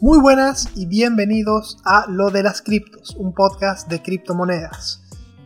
Muy 0.00 0.20
buenas 0.20 0.68
y 0.76 0.86
bienvenidos 0.86 1.78
a 1.84 2.06
Lo 2.08 2.30
de 2.30 2.44
las 2.44 2.62
Criptos, 2.62 3.16
un 3.18 3.34
podcast 3.34 3.88
de 3.88 4.00
criptomonedas. 4.00 5.02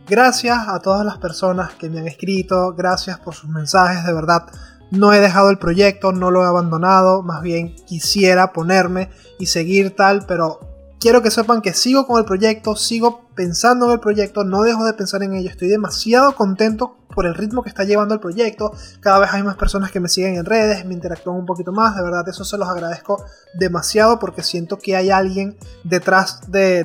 Gracias 0.07 0.67
a 0.67 0.77
todas 0.77 1.03
las 1.03 1.17
personas 1.17 1.73
que 1.73 1.89
me 1.89 1.99
han 1.99 2.07
escrito, 2.07 2.75
gracias 2.75 3.19
por 3.19 3.33
sus 3.33 3.49
mensajes, 3.49 4.05
de 4.05 4.13
verdad. 4.13 4.43
No 4.91 5.11
he 5.11 5.19
dejado 5.19 5.49
el 5.49 5.57
proyecto, 5.57 6.11
no 6.11 6.29
lo 6.29 6.43
he 6.43 6.45
abandonado, 6.45 7.23
más 7.23 7.41
bien 7.41 7.73
quisiera 7.87 8.53
ponerme 8.53 9.09
y 9.39 9.47
seguir 9.47 9.95
tal, 9.95 10.23
pero 10.27 10.59
quiero 10.99 11.23
que 11.23 11.31
sepan 11.31 11.63
que 11.63 11.73
sigo 11.73 12.05
con 12.05 12.19
el 12.19 12.25
proyecto, 12.25 12.75
sigo 12.75 13.27
pensando 13.33 13.87
en 13.87 13.93
el 13.93 13.99
proyecto, 13.99 14.43
no 14.43 14.61
dejo 14.61 14.85
de 14.85 14.93
pensar 14.93 15.23
en 15.23 15.33
ello, 15.33 15.49
estoy 15.49 15.69
demasiado 15.69 16.35
contento 16.35 16.97
por 17.13 17.25
el 17.25 17.35
ritmo 17.35 17.63
que 17.63 17.69
está 17.69 17.83
llevando 17.83 18.13
el 18.13 18.19
proyecto, 18.19 18.73
cada 18.99 19.19
vez 19.19 19.29
hay 19.31 19.43
más 19.43 19.55
personas 19.55 19.91
que 19.91 19.99
me 19.99 20.09
siguen 20.09 20.35
en 20.35 20.45
redes, 20.45 20.85
me 20.85 20.93
interactúan 20.93 21.37
un 21.37 21.45
poquito 21.45 21.71
más, 21.71 21.95
de 21.95 22.03
verdad 22.03 22.27
eso 22.27 22.43
se 22.43 22.57
los 22.57 22.67
agradezco 22.67 23.23
demasiado 23.53 24.19
porque 24.19 24.43
siento 24.43 24.77
que 24.77 24.95
hay 24.95 25.09
alguien 25.11 25.57
detrás, 25.83 26.41
de, 26.51 26.83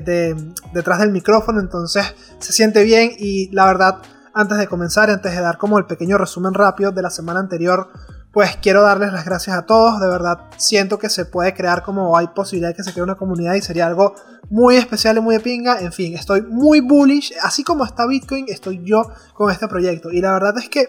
detrás 0.72 1.00
del 1.00 1.10
micrófono, 1.10 1.60
entonces 1.60 2.14
se 2.38 2.52
siente 2.52 2.84
bien 2.84 3.12
y 3.18 3.50
la 3.50 3.66
verdad 3.66 3.98
antes 4.34 4.58
de 4.58 4.68
comenzar, 4.68 5.10
antes 5.10 5.34
de 5.34 5.40
dar 5.40 5.58
como 5.58 5.78
el 5.78 5.86
pequeño 5.86 6.16
resumen 6.16 6.54
rápido 6.54 6.92
de 6.92 7.02
la 7.02 7.10
semana 7.10 7.40
anterior, 7.40 7.88
pues 8.32 8.56
quiero 8.56 8.82
darles 8.82 9.12
las 9.12 9.24
gracias 9.24 9.56
a 9.56 9.66
todos. 9.66 10.00
De 10.00 10.08
verdad, 10.08 10.38
siento 10.56 10.98
que 10.98 11.08
se 11.08 11.24
puede 11.24 11.54
crear 11.54 11.82
como 11.82 12.16
hay 12.16 12.28
posibilidad 12.28 12.70
de 12.70 12.74
que 12.74 12.82
se 12.82 12.92
cree 12.92 13.02
una 13.02 13.16
comunidad 13.16 13.54
y 13.54 13.62
sería 13.62 13.86
algo 13.86 14.14
muy 14.50 14.76
especial 14.76 15.16
y 15.16 15.20
muy 15.20 15.36
de 15.36 15.40
pinga. 15.40 15.80
En 15.80 15.92
fin, 15.92 16.14
estoy 16.14 16.42
muy 16.42 16.80
bullish. 16.80 17.32
Así 17.42 17.64
como 17.64 17.84
está 17.84 18.06
Bitcoin, 18.06 18.46
estoy 18.48 18.80
yo 18.84 19.02
con 19.34 19.50
este 19.50 19.68
proyecto. 19.68 20.10
Y 20.10 20.20
la 20.20 20.32
verdad 20.32 20.56
es 20.58 20.68
que 20.68 20.88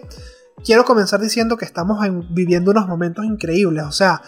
quiero 0.63 0.85
comenzar 0.85 1.19
diciendo 1.19 1.57
que 1.57 1.65
estamos 1.65 1.99
viviendo 2.31 2.71
unos 2.71 2.87
momentos 2.87 3.25
increíbles. 3.25 3.85
O 3.85 3.91
sea, 3.91 4.21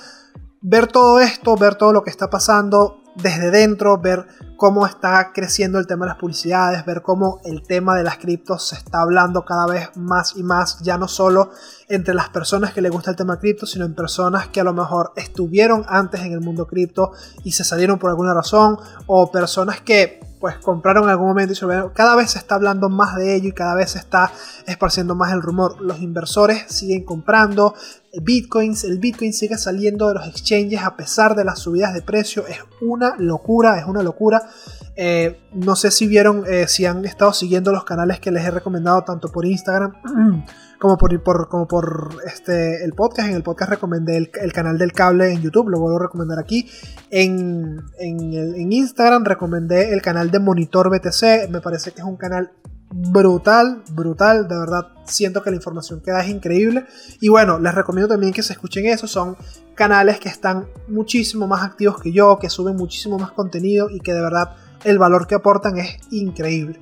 ver 0.62 0.88
todo 0.88 1.20
esto, 1.20 1.56
ver 1.58 1.76
todo 1.76 1.92
lo 1.92 2.04
que 2.04 2.10
está 2.10 2.30
pasando, 2.30 3.01
desde 3.16 3.52
dentro, 3.52 3.98
ver 3.98 4.28
cómo 4.56 4.86
está 4.86 5.32
creciendo 5.34 5.80
el 5.80 5.88
tema 5.88 6.06
de 6.06 6.12
las 6.12 6.20
publicidades, 6.20 6.86
ver 6.86 7.02
cómo 7.02 7.42
el 7.46 7.64
tema 7.64 7.96
de 7.96 8.04
las 8.04 8.18
criptos 8.18 8.68
se 8.68 8.76
está 8.76 9.02
hablando 9.02 9.44
cada 9.44 9.66
vez 9.66 9.90
más 9.96 10.36
y 10.36 10.44
más, 10.44 10.80
ya 10.82 10.98
no 10.98 11.08
solo 11.08 11.52
entre 11.90 12.14
las 12.14 12.30
personas 12.30 12.74
que 12.74 12.82
le 12.82 12.90
gusta 12.90 13.12
el 13.12 13.18
tema 13.18 13.40
cripto, 13.40 13.66
sino 13.66 13.86
en 13.86 13.96
personas 13.96 14.48
que 14.48 14.62
a 14.62 14.64
lo 14.64 14.74
mejor 14.74 15.14
estuvieron 15.16 15.84
antes 15.88 16.22
en 16.22 16.34
el 16.34 16.42
mundo 16.42 16.68
cripto 16.68 17.12
y 17.44 17.52
se 17.54 17.64
salieron 17.64 18.00
por 18.00 18.10
alguna 18.10 18.34
razón, 18.34 18.78
o 19.08 19.32
personas 19.32 19.82
que 19.82 20.31
pues 20.42 20.58
compraron 20.58 21.04
en 21.04 21.12
algún 21.12 21.28
momento 21.28 21.54
y 21.54 21.56
se 21.56 21.66
Cada 21.94 22.16
vez 22.16 22.32
se 22.32 22.40
está 22.40 22.56
hablando 22.56 22.90
más 22.90 23.16
de 23.16 23.36
ello 23.36 23.50
y 23.50 23.52
cada 23.54 23.76
vez 23.76 23.92
se 23.92 24.00
está 24.00 24.32
esparciendo 24.66 25.16
más 25.16 25.32
el 25.32 25.42
rumor. 25.42 25.80
Los 25.80 26.02
inversores 26.02 26.66
siguen 26.68 27.06
comprando 27.06 27.76
bitcoins, 28.20 28.84
el 28.84 28.98
bitcoin 28.98 29.32
sigue 29.32 29.58
saliendo 29.58 30.08
de 30.08 30.16
los 30.16 30.28
exchanges 30.28 30.82
a 30.84 30.98
pesar 30.98 31.36
de 31.36 31.46
las 31.46 31.60
subidas 31.60 31.94
de 31.94 32.02
precio. 32.02 32.46
Es 32.48 32.58
una 32.82 33.16
locura, 33.18 33.80
es 33.80 33.86
una 33.86 34.02
locura. 34.02 34.50
Eh, 34.96 35.40
no 35.54 35.76
sé 35.76 35.92
si 35.92 36.08
vieron, 36.08 36.44
eh, 36.48 36.68
si 36.68 36.86
han 36.86 37.06
estado 37.06 37.32
siguiendo 37.34 37.72
los 37.72 37.86
canales 37.86 38.20
que 38.20 38.32
les 38.32 38.44
he 38.44 38.52
recomendado 38.52 39.04
tanto 39.04 39.32
por 39.32 39.46
Instagram 39.46 39.94
como 40.82 40.98
por, 40.98 41.22
por, 41.22 41.48
como 41.48 41.68
por 41.68 42.10
este, 42.26 42.84
el 42.84 42.94
podcast. 42.94 43.30
En 43.30 43.36
el 43.36 43.44
podcast 43.44 43.70
recomendé 43.70 44.18
el, 44.18 44.52
canal 44.52 44.80
del 44.80 44.94
cable 44.94 45.32
en 45.32 45.40
YouTube, 45.40 45.70
lo 45.70 45.80
vuelvo 45.80 46.00
a 46.00 46.02
recomendar 46.02 46.40
aquí. 46.40 46.68
En, 47.12 47.80
en, 48.00 48.72
Instagram 48.74 49.24
recomendé 49.24 49.94
el 49.94 50.02
canal 50.02 50.32
de 50.32 50.40
Monitor 50.40 50.90
BTC, 50.90 51.52
me 51.52 51.62
parece 51.62 51.92
que 51.92 52.02
es 52.02 52.08
un 52.08 52.18
canal 52.18 52.52
brutal, 52.90 53.84
brutal, 53.92 54.48
de 54.48 54.58
verdad 54.58 54.88
siento 55.06 55.44
que 55.44 55.52
la 55.52 55.58
información 55.58 56.02
que 56.02 56.10
da 56.10 56.24
es 56.24 56.30
increíble. 56.30 56.88
Y 57.20 57.30
bueno, 57.30 57.60
les 57.60 57.76
recomiendo 57.76 58.08
también 58.08 58.34
que 58.34 58.42
se 58.42 58.54
escuchen 58.54 58.88
eso, 58.88 59.06
son 59.06 59.38
canales 59.76 60.20
que 60.20 60.30
están 60.30 60.66
muchísimo 60.88 61.46
más 61.46 61.62
activos 61.62 62.02
que 62.02 62.12
yo, 62.12 62.40
que 62.40 62.50
suben 62.50 62.76
muchísimo 62.76 63.20
más 63.20 63.34
contenido 63.34 63.88
y 63.92 64.00
que 64.00 64.14
de 64.14 64.22
verdad 64.22 64.56
el 64.84 64.98
valor 64.98 65.28
que 65.28 65.36
aportan 65.36 65.78
es 65.78 66.00
increíble. 66.10 66.82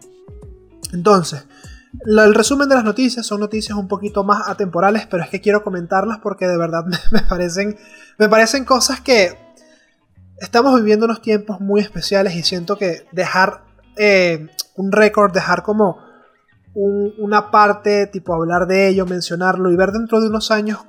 Entonces, 0.94 1.46
el 2.06 2.34
resumen 2.36 2.70
de 2.70 2.76
las 2.76 2.84
noticias 2.84 3.26
son 3.26 3.40
noticias 3.40 3.78
un 3.78 3.88
poquito 3.88 4.24
más 4.24 4.48
atemporales, 4.48 5.08
pero 5.08 5.24
es 5.24 5.30
que 5.30 5.42
quiero 5.42 5.64
comentarlas 5.64 6.20
porque 6.20 6.48
de 6.48 6.58
verdad 6.58 6.86
me, 7.12 7.22
parecen, 7.22 7.78
me 8.18 8.30
parecen 8.30 8.66
cosas 8.66 9.02
que 9.02 9.38
estamos 10.38 10.76
viviendo 10.76 11.06
unos 11.06 11.22
tiempos 11.22 11.60
muy 11.60 11.82
especiales 11.82 12.36
y 12.36 12.44
siento 12.44 12.78
que 12.78 13.08
dejar 13.12 13.64
eh, 13.98 14.48
un 14.76 14.92
récord, 14.92 15.34
dejar 15.34 15.64
como 15.64 15.98
una 16.74 17.52
parte, 17.52 18.08
tipo 18.08 18.34
hablar 18.34 18.68
de 18.68 18.88
ello, 18.88 19.06
mencionarlo 19.06 19.72
y 19.72 19.76
ver 19.76 19.92
dentro 19.92 20.22
de 20.22 20.30
unos 20.30 20.52
años 20.52 20.80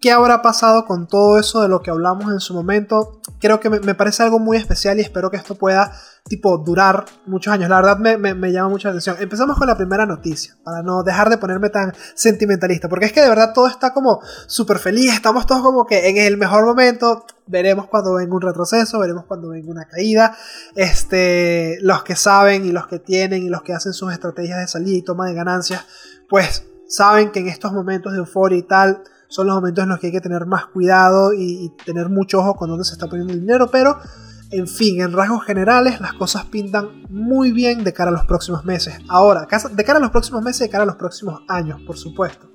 qué 0.00 0.10
habrá 0.12 0.42
pasado 0.42 0.84
con 0.84 1.06
todo 1.06 1.38
eso 1.38 1.62
de 1.62 1.68
lo 1.68 1.82
que 1.82 1.90
hablamos 1.90 2.32
en 2.32 2.40
su 2.40 2.54
momento. 2.54 3.20
Creo 3.40 3.60
que 3.60 3.70
me, 3.70 3.94
parece 3.94 4.22
algo 4.22 4.38
muy 4.38 4.56
especial 4.56 4.98
y 4.98 5.02
espero 5.02 5.30
que 5.30 5.36
esto 5.36 5.54
pueda, 5.54 5.92
tipo, 6.28 6.58
durar 6.58 7.04
muchos 7.26 7.52
años. 7.52 7.68
La 7.68 7.76
verdad 7.76 7.98
me, 7.98 8.16
me, 8.16 8.52
llama 8.52 8.68
mucha 8.68 8.88
atención. 8.88 9.16
Empezamos 9.20 9.56
con 9.56 9.66
la 9.66 9.76
primera 9.76 10.06
noticia, 10.06 10.56
para 10.64 10.82
no 10.82 11.02
dejar 11.02 11.30
de 11.30 11.38
ponerme 11.38 11.70
tan 11.70 11.92
sentimentalista, 12.14 12.88
porque 12.88 13.06
es 13.06 13.12
que 13.12 13.22
de 13.22 13.28
verdad 13.28 13.52
todo 13.54 13.68
está 13.68 13.92
como 13.92 14.20
súper 14.46 14.78
feliz, 14.78 15.12
estamos 15.12 15.46
todos 15.46 15.62
como 15.62 15.86
que 15.86 16.08
en 16.08 16.16
el 16.16 16.36
mejor 16.36 16.64
momento. 16.64 17.24
Veremos 17.48 17.86
cuando 17.86 18.14
venga 18.14 18.34
un 18.34 18.42
retroceso, 18.42 18.98
veremos 18.98 19.24
cuando 19.26 19.50
venga 19.50 19.70
una 19.70 19.84
caída. 19.84 20.36
Este, 20.74 21.78
los 21.80 22.02
que 22.02 22.16
saben 22.16 22.66
y 22.66 22.72
los 22.72 22.88
que 22.88 22.98
tienen 22.98 23.44
y 23.44 23.48
los 23.48 23.62
que 23.62 23.72
hacen 23.72 23.92
sus 23.92 24.12
estrategias 24.12 24.58
de 24.58 24.66
salida 24.66 24.96
y 24.96 25.02
toma 25.02 25.26
de 25.26 25.34
ganancias, 25.34 25.84
pues 26.28 26.64
saben 26.88 27.30
que 27.30 27.40
en 27.40 27.48
estos 27.48 27.72
momentos 27.72 28.12
de 28.12 28.18
euforia 28.18 28.58
y 28.58 28.62
tal, 28.62 29.02
son 29.28 29.46
los 29.46 29.56
momentos 29.56 29.82
en 29.82 29.90
los 29.90 29.98
que 29.98 30.08
hay 30.08 30.12
que 30.12 30.20
tener 30.20 30.46
más 30.46 30.66
cuidado 30.66 31.32
y, 31.32 31.72
tener 31.84 32.08
mucho 32.08 32.40
ojo 32.40 32.54
con 32.54 32.68
dónde 32.68 32.84
se 32.84 32.92
está 32.92 33.06
poniendo 33.06 33.32
el 33.32 33.40
dinero, 33.40 33.68
pero 33.70 33.98
en 34.56 34.68
fin, 34.68 35.00
en 35.00 35.12
rasgos 35.12 35.44
generales 35.44 36.00
las 36.00 36.14
cosas 36.14 36.46
pintan 36.46 37.02
muy 37.08 37.52
bien 37.52 37.84
de 37.84 37.92
cara 37.92 38.10
a 38.10 38.12
los 38.12 38.24
próximos 38.26 38.64
meses. 38.64 38.98
Ahora, 39.08 39.46
de 39.70 39.84
cara 39.84 39.98
a 39.98 40.02
los 40.02 40.10
próximos 40.10 40.42
meses, 40.42 40.60
de 40.60 40.70
cara 40.70 40.84
a 40.84 40.86
los 40.86 40.96
próximos 40.96 41.42
años, 41.48 41.80
por 41.82 41.96
supuesto. 41.98 42.50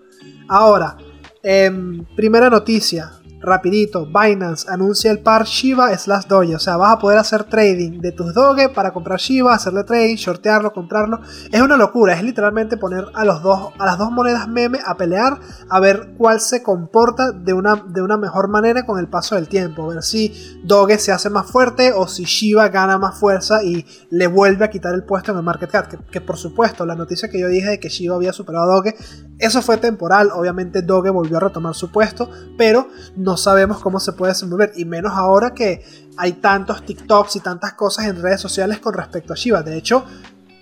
Ahora, 0.47 0.97
em, 1.43 2.05
primera 2.15 2.49
noticia, 2.49 3.11
rapidito, 3.41 4.05
Binance 4.05 4.69
anuncia 4.69 5.11
el 5.11 5.19
par 5.19 5.45
Shiba 5.45 5.97
slash 5.97 6.25
Doge. 6.25 6.55
O 6.55 6.59
sea, 6.59 6.77
vas 6.77 6.93
a 6.93 6.99
poder 6.99 7.17
hacer 7.17 7.43
trading 7.45 7.99
de 7.99 8.11
tus 8.11 8.33
Doge 8.33 8.69
para 8.69 8.93
comprar 8.93 9.19
Shiba, 9.19 9.53
hacerle 9.53 9.83
trading, 9.83 10.15
shortearlo, 10.15 10.73
comprarlo. 10.73 11.19
Es 11.51 11.61
una 11.61 11.77
locura, 11.77 12.13
es 12.13 12.23
literalmente 12.23 12.77
poner 12.77 13.05
a, 13.13 13.25
los 13.25 13.41
dos, 13.41 13.73
a 13.77 13.85
las 13.85 13.97
dos 13.97 14.11
monedas 14.11 14.47
meme 14.47 14.79
a 14.85 14.95
pelear, 14.95 15.39
a 15.69 15.79
ver 15.79 16.13
cuál 16.17 16.39
se 16.39 16.63
comporta 16.63 17.31
de 17.31 17.53
una, 17.53 17.83
de 17.87 18.01
una 18.01 18.17
mejor 18.17 18.47
manera 18.47 18.85
con 18.85 18.99
el 18.99 19.07
paso 19.07 19.35
del 19.35 19.47
tiempo. 19.47 19.83
A 19.83 19.95
ver 19.95 20.03
si 20.03 20.61
Doge 20.63 20.97
se 20.99 21.11
hace 21.11 21.29
más 21.29 21.47
fuerte 21.47 21.91
o 21.93 22.07
si 22.07 22.25
Shiba 22.25 22.69
gana 22.69 22.97
más 22.97 23.19
fuerza 23.19 23.63
y 23.63 23.85
le 24.09 24.27
vuelve 24.27 24.65
a 24.65 24.69
quitar 24.69 24.93
el 24.93 25.03
puesto 25.03 25.31
en 25.31 25.37
el 25.37 25.43
market 25.43 25.71
cap. 25.71 25.87
Que, 25.87 26.21
por 26.21 26.37
supuesto, 26.37 26.85
la 26.85 26.95
noticia 26.95 27.29
que 27.29 27.39
yo 27.39 27.47
dije 27.47 27.69
de 27.71 27.79
que 27.79 27.89
Shiba 27.89 28.15
había 28.15 28.33
superado 28.33 28.71
a 28.71 28.75
Doge, 28.75 28.95
eso 29.39 29.61
fue 29.61 29.77
temporal. 29.77 30.29
Obviamente 30.33 30.81
Doge 30.81 31.09
volvió 31.09 31.37
a 31.37 31.41
retomar 31.41 31.73
su 31.73 31.91
puesto, 31.91 32.29
pero 32.57 32.87
no 33.15 33.30
no 33.31 33.37
sabemos 33.37 33.79
cómo 33.79 33.97
se 34.01 34.11
puede 34.11 34.33
desenvolver, 34.33 34.73
y 34.75 34.83
menos 34.83 35.13
ahora 35.15 35.53
que 35.53 35.85
hay 36.17 36.33
tantos 36.33 36.85
TikToks 36.85 37.37
y 37.37 37.39
tantas 37.39 37.73
cosas 37.73 38.07
en 38.07 38.21
redes 38.21 38.41
sociales 38.41 38.79
con 38.79 38.93
respecto 38.93 39.31
a 39.31 39.37
Shiba. 39.37 39.63
De 39.63 39.77
hecho, 39.77 40.03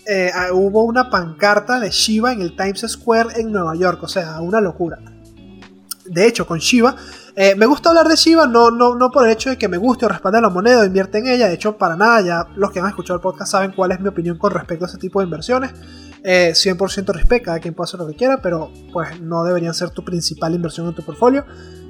eh, 0.05 0.31
hubo 0.53 0.83
una 0.83 1.09
pancarta 1.09 1.79
de 1.79 1.89
Shiba 1.89 2.31
en 2.31 2.41
el 2.41 2.55
Times 2.55 2.85
Square 2.87 3.41
en 3.41 3.51
Nueva 3.51 3.75
York, 3.75 4.03
o 4.03 4.07
sea, 4.07 4.39
una 4.41 4.61
locura. 4.61 4.99
De 6.05 6.27
hecho, 6.27 6.45
con 6.45 6.59
Shiba, 6.59 6.95
eh, 7.35 7.55
me 7.55 7.65
gusta 7.65 7.89
hablar 7.89 8.07
de 8.07 8.15
Shiba, 8.15 8.45
no, 8.45 8.69
no, 8.69 8.93
no 8.93 9.09
por 9.09 9.25
el 9.25 9.31
hecho 9.31 9.49
de 9.49 9.57
que 9.57 9.67
me 9.67 9.77
guste 9.77 10.05
o 10.05 10.09
respalde 10.09 10.39
la 10.39 10.49
moneda 10.49 10.81
o 10.81 10.85
invierte 10.85 11.17
en 11.17 11.25
ella, 11.25 11.47
de 11.47 11.55
hecho, 11.55 11.75
para 11.75 11.95
nada, 11.95 12.21
ya 12.21 12.47
los 12.55 12.69
que 12.69 12.81
han 12.81 12.87
escuchado 12.87 13.15
el 13.15 13.21
podcast 13.21 13.51
saben 13.51 13.71
cuál 13.71 13.93
es 13.93 13.99
mi 13.99 14.09
opinión 14.09 14.37
con 14.37 14.51
respecto 14.51 14.85
a 14.85 14.87
ese 14.87 14.99
tipo 14.99 15.21
de 15.21 15.25
inversiones. 15.25 15.71
100% 16.21 17.09
eh, 17.09 17.13
respeto, 17.13 17.45
cada 17.45 17.59
quien 17.59 17.73
puede 17.73 17.87
hacer 17.87 17.99
lo 17.99 18.05
que 18.05 18.15
quiera, 18.15 18.39
pero 18.43 18.71
pues 18.93 19.19
no 19.21 19.43
deberían 19.43 19.73
ser 19.73 19.89
tu 19.89 20.05
principal 20.05 20.53
inversión 20.53 20.87
en 20.87 20.93
tu 20.93 21.01
portfolio. 21.01 21.45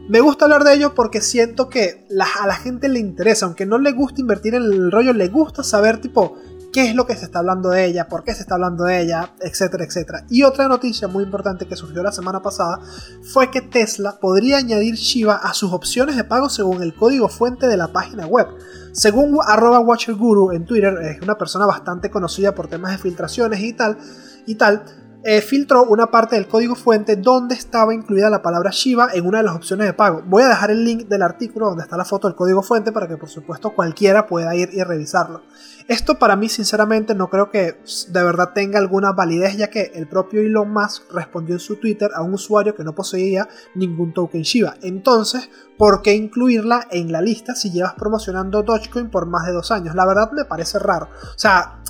Me 0.09 0.21
gusta 0.21 0.45
hablar 0.45 0.63
de 0.63 0.73
ello 0.73 0.95
porque 0.95 1.21
siento 1.21 1.69
que 1.69 2.07
a 2.19 2.47
la 2.47 2.55
gente 2.55 2.89
le 2.89 2.97
interesa, 2.97 3.45
aunque 3.45 3.67
no 3.67 3.77
le 3.77 3.91
gusta 3.91 4.21
invertir 4.21 4.55
en 4.55 4.63
el 4.63 4.91
rollo, 4.91 5.13
le 5.13 5.27
gusta 5.27 5.61
saber 5.61 6.01
tipo 6.01 6.35
qué 6.73 6.89
es 6.89 6.95
lo 6.95 7.05
que 7.05 7.15
se 7.15 7.25
está 7.25 7.39
hablando 7.39 7.69
de 7.69 7.85
ella, 7.85 8.07
por 8.07 8.23
qué 8.23 8.33
se 8.33 8.41
está 8.41 8.55
hablando 8.55 8.85
de 8.85 9.01
ella, 9.01 9.35
etcétera, 9.39 9.83
etcétera. 9.83 10.25
Y 10.27 10.41
otra 10.41 10.67
noticia 10.67 11.07
muy 11.07 11.23
importante 11.23 11.67
que 11.67 11.75
surgió 11.75 12.01
la 12.01 12.11
semana 12.11 12.41
pasada 12.41 12.79
fue 13.21 13.51
que 13.51 13.61
Tesla 13.61 14.17
podría 14.19 14.57
añadir 14.57 14.95
Shiba 14.95 15.35
a 15.35 15.53
sus 15.53 15.71
opciones 15.73 16.15
de 16.15 16.23
pago 16.23 16.49
según 16.49 16.81
el 16.81 16.95
código 16.95 17.29
fuente 17.29 17.67
de 17.67 17.77
la 17.77 17.89
página 17.89 18.25
web. 18.25 18.47
Según 18.93 19.37
arroba 19.45 19.79
WatcherGuru 19.79 20.53
en 20.53 20.65
Twitter, 20.65 20.97
es 21.03 21.21
una 21.21 21.37
persona 21.37 21.67
bastante 21.67 22.09
conocida 22.09 22.55
por 22.55 22.67
temas 22.67 22.93
de 22.93 22.97
filtraciones 22.97 23.59
y 23.59 23.73
tal, 23.73 23.99
y 24.47 24.55
tal 24.55 24.83
eh, 25.23 25.41
filtró 25.41 25.83
una 25.83 26.07
parte 26.07 26.37
del 26.37 26.47
código 26.47 26.75
fuente 26.75 27.17
donde 27.17 27.53
estaba 27.53 27.93
incluida 27.93 28.29
la 28.29 28.41
palabra 28.41 28.71
Shiba 28.71 29.09
en 29.13 29.25
una 29.25 29.39
de 29.39 29.43
las 29.43 29.55
opciones 29.55 29.85
de 29.87 29.93
pago. 29.93 30.23
Voy 30.25 30.43
a 30.43 30.47
dejar 30.47 30.71
el 30.71 30.85
link 30.85 31.07
del 31.07 31.23
artículo 31.23 31.67
donde 31.67 31.83
está 31.83 31.97
la 31.97 32.05
foto 32.05 32.27
del 32.29 32.35
código 32.35 32.61
fuente 32.61 32.93
para 32.93 33.07
que 33.07 33.17
por 33.17 33.27
supuesto 33.27 33.71
cualquiera 33.71 34.27
pueda 34.27 34.55
ir 34.55 34.69
y 34.71 34.81
revisarlo. 34.81 35.41
Esto 35.89 36.19
para 36.19 36.37
mí 36.37 36.47
sinceramente 36.47 37.15
no 37.15 37.29
creo 37.29 37.49
que 37.49 37.81
de 38.09 38.23
verdad 38.23 38.51
tenga 38.53 38.79
alguna 38.79 39.11
validez 39.11 39.57
ya 39.57 39.69
que 39.69 39.91
el 39.95 40.07
propio 40.07 40.39
Elon 40.39 40.71
Musk 40.71 41.11
respondió 41.11 41.55
en 41.55 41.59
su 41.59 41.75
Twitter 41.75 42.11
a 42.15 42.21
un 42.21 42.35
usuario 42.35 42.73
que 42.73 42.85
no 42.85 42.95
poseía 42.95 43.49
ningún 43.75 44.13
token 44.13 44.43
Shiba. 44.43 44.75
Entonces, 44.83 45.49
¿por 45.77 46.01
qué 46.01 46.13
incluirla 46.13 46.87
en 46.91 47.11
la 47.11 47.21
lista 47.21 47.55
si 47.55 47.71
llevas 47.71 47.93
promocionando 47.95 48.63
Dogecoin 48.63 49.09
por 49.09 49.25
más 49.25 49.45
de 49.47 49.51
dos 49.51 49.71
años? 49.71 49.95
La 49.95 50.05
verdad 50.05 50.31
me 50.31 50.45
parece 50.45 50.79
raro. 50.79 51.09
O 51.23 51.39
sea, 51.39 51.81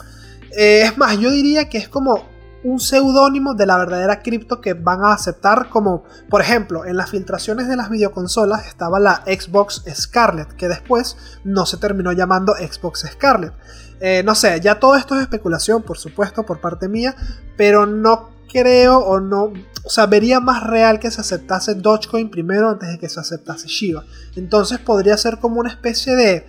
eh, 0.58 0.82
es 0.86 0.98
más, 0.98 1.20
yo 1.20 1.30
diría 1.30 1.70
que 1.70 1.78
es 1.78 1.90
como 1.90 2.39
un 2.64 2.80
seudónimo 2.80 3.54
de 3.54 3.66
la 3.66 3.78
verdadera 3.78 4.22
cripto 4.22 4.60
que 4.60 4.74
van 4.74 5.04
a 5.04 5.14
aceptar 5.14 5.70
como, 5.70 6.04
por 6.30 6.42
ejemplo, 6.42 6.86
en 6.86 6.98
las 6.98 7.10
filtraciones 7.10 7.68
de 7.68 7.76
las 7.76 7.90
videoconsolas 7.90 8.68
estaba 8.68 9.00
la 9.00 9.24
Xbox 9.26 9.84
Scarlet, 9.94 10.54
que 10.54 10.68
después 10.68 11.18
no 11.44 11.66
se 11.66 11.78
terminó 11.78 12.12
llamando 12.12 12.54
Xbox 12.54 13.06
Scarlet. 13.12 13.54
Eh, 14.02 14.24
no 14.26 14.36
sé, 14.36 14.60
ya 14.62 14.80
todo 14.80 14.96
esto 14.96 15.16
es 15.16 15.22
especulación, 15.22 15.84
por 15.84 15.98
supuesto, 15.98 16.44
por 16.44 16.60
parte 16.60 16.88
mía, 16.88 17.16
pero 17.58 17.86
no 17.86 18.30
creo 18.52 19.00
o 19.00 19.20
no, 19.20 19.54
o 19.84 19.90
sea, 19.90 20.08
vería 20.08 20.40
más 20.40 20.64
real 20.64 21.00
que 21.00 21.12
se 21.12 21.22
aceptase 21.22 21.76
Dogecoin 21.76 22.30
primero 22.30 22.70
antes 22.70 22.90
de 22.90 22.98
que 22.98 23.10
se 23.10 23.20
aceptase 23.20 23.68
Shiba. 23.68 24.04
Entonces 24.36 24.80
podría 24.80 25.16
ser 25.18 25.38
como 25.38 25.60
una 25.60 25.70
especie 25.70 26.16
de 26.16 26.46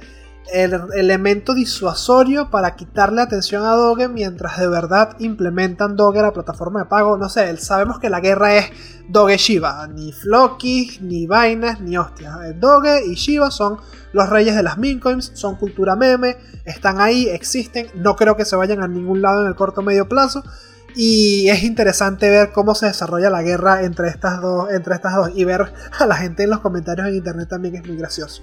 el 0.52 0.80
elemento 0.96 1.54
disuasorio 1.54 2.50
para 2.50 2.76
quitarle 2.76 3.20
atención 3.22 3.64
a 3.64 3.72
Doge 3.72 4.08
mientras 4.08 4.58
de 4.58 4.68
verdad 4.68 5.16
implementan 5.18 5.96
Doge 5.96 6.22
la 6.22 6.32
plataforma 6.32 6.80
de 6.80 6.86
pago. 6.86 7.16
No 7.16 7.28
sé, 7.28 7.56
sabemos 7.56 7.98
que 7.98 8.10
la 8.10 8.20
guerra 8.20 8.56
es 8.56 8.70
Doge 9.08 9.36
Shiba, 9.36 9.86
ni 9.88 10.12
Floki, 10.12 10.98
ni 11.00 11.26
vainas, 11.26 11.80
ni 11.80 11.96
hostias. 11.96 12.36
Doge 12.58 13.06
y 13.06 13.14
Shiba 13.14 13.50
son 13.50 13.78
los 14.12 14.28
reyes 14.28 14.56
de 14.56 14.62
las 14.62 14.78
mincoins, 14.78 15.32
son 15.34 15.56
cultura 15.56 15.96
meme, 15.96 16.36
están 16.64 17.00
ahí, 17.00 17.28
existen, 17.28 17.88
no 17.94 18.16
creo 18.16 18.36
que 18.36 18.44
se 18.44 18.56
vayan 18.56 18.82
a 18.82 18.88
ningún 18.88 19.22
lado 19.22 19.42
en 19.42 19.48
el 19.48 19.54
corto 19.54 19.82
medio 19.82 20.08
plazo. 20.08 20.42
Y 20.96 21.48
es 21.48 21.62
interesante 21.62 22.28
ver 22.30 22.50
cómo 22.52 22.74
se 22.74 22.86
desarrolla 22.86 23.30
la 23.30 23.42
guerra 23.42 23.84
entre 23.84 24.08
estas 24.08 24.40
dos, 24.40 24.70
entre 24.72 24.94
estas 24.96 25.14
dos 25.14 25.30
y 25.34 25.44
ver 25.44 25.72
a 25.98 26.06
la 26.06 26.16
gente 26.16 26.42
en 26.42 26.50
los 26.50 26.60
comentarios 26.60 27.06
en 27.06 27.14
internet 27.14 27.48
también 27.48 27.76
es 27.76 27.86
muy 27.86 27.96
gracioso. 27.96 28.42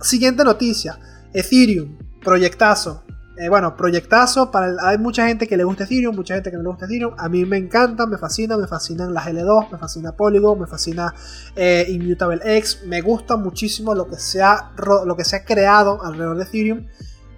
Siguiente 0.00 0.44
noticia. 0.44 0.98
Ethereum, 1.32 1.98
proyectazo. 2.22 3.04
Eh, 3.40 3.48
bueno, 3.48 3.74
proyectazo. 3.74 4.50
Hay 4.82 4.98
mucha 4.98 5.26
gente 5.26 5.46
que 5.46 5.56
le 5.56 5.64
gusta 5.64 5.84
Ethereum, 5.84 6.14
mucha 6.14 6.34
gente 6.34 6.50
que 6.50 6.56
no 6.58 6.62
le 6.62 6.68
gusta 6.68 6.84
Ethereum. 6.84 7.14
A 7.16 7.28
mí 7.28 7.46
me 7.46 7.56
encanta, 7.56 8.06
me 8.06 8.18
fascina, 8.18 8.56
me 8.58 8.66
fascinan 8.66 9.14
las 9.14 9.26
L2, 9.28 9.70
me 9.72 9.78
fascina 9.78 10.12
Polygon, 10.12 10.60
me 10.60 10.66
fascina 10.66 11.14
eh, 11.56 11.86
Immutable 11.88 12.40
X. 12.58 12.82
Me 12.86 13.00
gusta 13.00 13.36
muchísimo 13.36 13.94
lo 13.94 14.08
que, 14.08 14.16
se 14.16 14.42
ha, 14.42 14.72
lo 15.06 15.16
que 15.16 15.24
se 15.24 15.36
ha 15.36 15.44
creado 15.44 16.04
alrededor 16.04 16.36
de 16.36 16.44
Ethereum. 16.44 16.86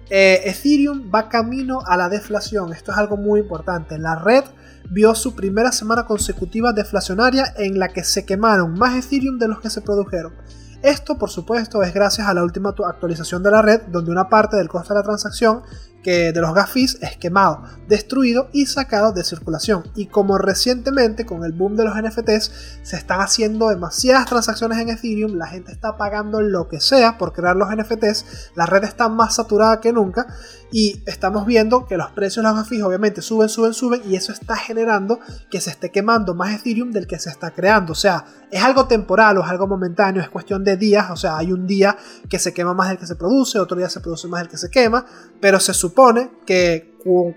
Eh, 0.09 0.41
Ethereum 0.43 1.09
va 1.13 1.29
camino 1.29 1.79
a 1.85 1.95
la 1.95 2.09
deflación. 2.09 2.73
Esto 2.73 2.91
es 2.91 2.97
algo 2.97 3.15
muy 3.15 3.39
importante. 3.39 3.97
La 3.97 4.15
red 4.15 4.43
vio 4.89 5.15
su 5.15 5.33
primera 5.35 5.71
semana 5.71 6.05
consecutiva 6.05 6.73
deflacionaria 6.73 7.53
en 7.57 7.79
la 7.79 7.87
que 7.87 8.03
se 8.03 8.25
quemaron 8.25 8.73
más 8.73 9.05
Ethereum 9.05 9.39
de 9.39 9.47
los 9.47 9.61
que 9.61 9.69
se 9.69 9.79
produjeron. 9.79 10.33
Esto, 10.83 11.17
por 11.17 11.29
supuesto, 11.29 11.81
es 11.81 11.93
gracias 11.93 12.27
a 12.27 12.33
la 12.33 12.43
última 12.43 12.75
actualización 12.85 13.41
de 13.41 13.51
la 13.51 13.61
red, 13.61 13.83
donde 13.87 14.11
una 14.11 14.27
parte 14.27 14.57
del 14.57 14.67
costo 14.67 14.93
de 14.93 14.99
la 14.99 15.03
transacción 15.05 15.63
que 16.03 16.31
de 16.31 16.41
los 16.41 16.53
gas 16.53 16.69
fees 16.69 16.97
es 17.01 17.17
quemado, 17.17 17.63
destruido 17.87 18.49
y 18.51 18.65
sacado 18.65 19.13
de 19.13 19.23
circulación. 19.23 19.83
Y 19.95 20.07
como 20.07 20.37
recientemente 20.37 21.25
con 21.25 21.43
el 21.43 21.53
boom 21.53 21.75
de 21.75 21.85
los 21.85 21.95
NFTs 21.95 22.51
se 22.83 22.97
están 22.97 23.21
haciendo 23.21 23.69
demasiadas 23.69 24.25
transacciones 24.25 24.77
en 24.79 24.89
Ethereum, 24.89 25.35
la 25.35 25.47
gente 25.47 25.71
está 25.71 25.97
pagando 25.97 26.41
lo 26.41 26.67
que 26.67 26.79
sea 26.79 27.17
por 27.17 27.33
crear 27.33 27.55
los 27.55 27.69
NFTs, 27.69 28.51
la 28.55 28.65
red 28.65 28.83
está 28.83 29.09
más 29.09 29.35
saturada 29.35 29.79
que 29.79 29.93
nunca 29.93 30.27
y 30.71 31.01
estamos 31.05 31.45
viendo 31.45 31.85
que 31.85 31.97
los 31.97 32.11
precios 32.11 32.43
de 32.43 32.49
los 32.49 32.57
gas 32.57 32.67
fees 32.67 32.83
obviamente 32.83 33.21
suben, 33.21 33.47
suben, 33.47 33.73
suben 33.73 34.01
y 34.09 34.15
eso 34.15 34.31
está 34.31 34.55
generando 34.55 35.19
que 35.49 35.61
se 35.61 35.69
esté 35.69 35.91
quemando 35.91 36.35
más 36.35 36.53
Ethereum 36.59 36.91
del 36.91 37.07
que 37.07 37.19
se 37.19 37.29
está 37.29 37.51
creando. 37.51 37.93
O 37.93 37.95
sea, 37.95 38.25
es 38.51 38.61
algo 38.61 38.87
temporal 38.87 39.37
o 39.37 39.43
es 39.43 39.49
algo 39.49 39.67
momentáneo, 39.67 40.21
es 40.21 40.29
cuestión 40.29 40.63
de 40.63 40.75
días, 40.75 41.09
o 41.11 41.15
sea, 41.15 41.37
hay 41.37 41.51
un 41.51 41.65
día 41.65 41.95
que 42.29 42.39
se 42.39 42.53
quema 42.53 42.73
más 42.73 42.89
del 42.89 42.97
que 42.97 43.07
se 43.07 43.15
produce, 43.15 43.59
otro 43.59 43.77
día 43.77 43.89
se 43.89 43.99
produce 43.99 44.27
más 44.27 44.41
del 44.41 44.49
que 44.49 44.57
se 44.57 44.69
quema, 44.69 45.05
pero 45.39 45.59
se 45.59 45.73
supone 45.73 45.92
supone 45.93 46.31
que 46.45 46.91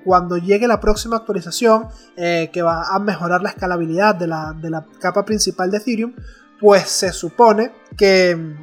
cuando 0.04 0.38
llegue 0.38 0.66
la 0.66 0.80
próxima 0.80 1.16
actualización 1.16 1.88
eh, 2.16 2.50
que 2.52 2.62
va 2.62 2.88
a 2.88 2.98
mejorar 2.98 3.42
la 3.42 3.50
escalabilidad 3.50 4.14
de 4.14 4.26
la, 4.28 4.86
capa 4.98 5.24
principal 5.24 5.70
de 5.70 5.78
Ethereum, 5.78 6.14
pues 6.58 6.88
se 6.88 7.12
supone 7.12 7.72
que, 7.98 8.54